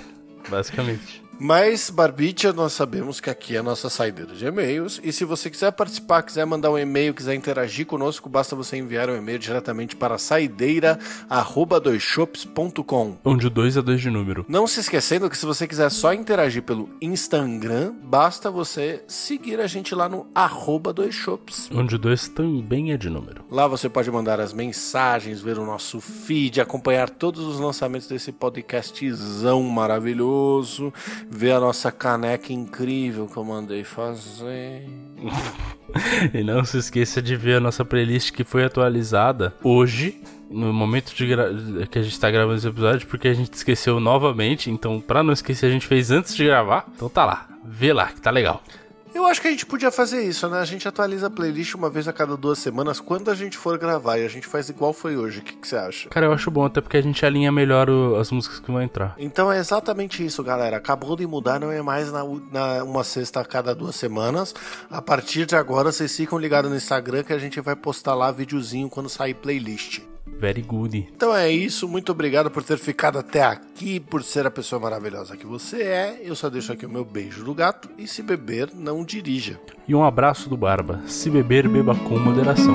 [0.49, 1.30] basicamente.
[1.43, 5.01] Mas, Barbicha, nós sabemos que aqui é a nossa saideira de e-mails.
[5.03, 9.09] E se você quiser participar, quiser mandar um e-mail, quiser interagir conosco, basta você enviar
[9.09, 13.17] um e-mail diretamente para saideira.doisshops.com.
[13.25, 14.45] Onde o 2 é 2 de número.
[14.47, 19.67] Não se esquecendo que se você quiser só interagir pelo Instagram, basta você seguir a
[19.67, 21.71] gente lá no arroba doisshops.
[21.73, 23.47] Onde o 2 também é de número.
[23.51, 28.31] Lá você pode mandar as mensagens, ver o nosso feed, acompanhar todos os lançamentos desse
[28.31, 30.93] podcastzão maravilhoso,
[31.31, 34.85] ver a nossa caneca incrível que eu mandei fazer.
[36.33, 41.13] E não se esqueça de ver a nossa playlist que foi atualizada hoje, no momento
[41.13, 44.71] que a gente tá gravando esse episódio, porque a gente esqueceu novamente.
[44.71, 46.87] Então, pra não esquecer, a gente fez antes de gravar.
[46.95, 48.63] Então tá lá, vê lá que tá legal.
[49.13, 50.59] Eu acho que a gente podia fazer isso, né?
[50.61, 53.77] A gente atualiza a playlist uma vez a cada duas semanas quando a gente for
[53.77, 55.41] gravar e a gente faz igual foi hoje.
[55.41, 56.09] O que, que você acha?
[56.09, 58.81] Cara, eu acho bom, até porque a gente alinha melhor o- as músicas que vão
[58.81, 59.15] entrar.
[59.19, 60.77] Então é exatamente isso, galera.
[60.77, 64.55] Acabou de mudar, não é mais na, na uma sexta a cada duas semanas.
[64.91, 68.31] A partir de agora, vocês ficam ligados no Instagram que a gente vai postar lá
[68.31, 70.01] videozinho quando sair playlist.
[70.27, 71.09] Very good.
[71.15, 75.37] Então é isso, muito obrigado por ter ficado até aqui, por ser a pessoa maravilhosa
[75.37, 76.21] que você é.
[76.23, 79.61] Eu só deixo aqui o meu beijo do gato e se beber, não dirija.
[79.87, 81.03] E um abraço do Barba.
[81.07, 82.75] Se beber, beba com moderação.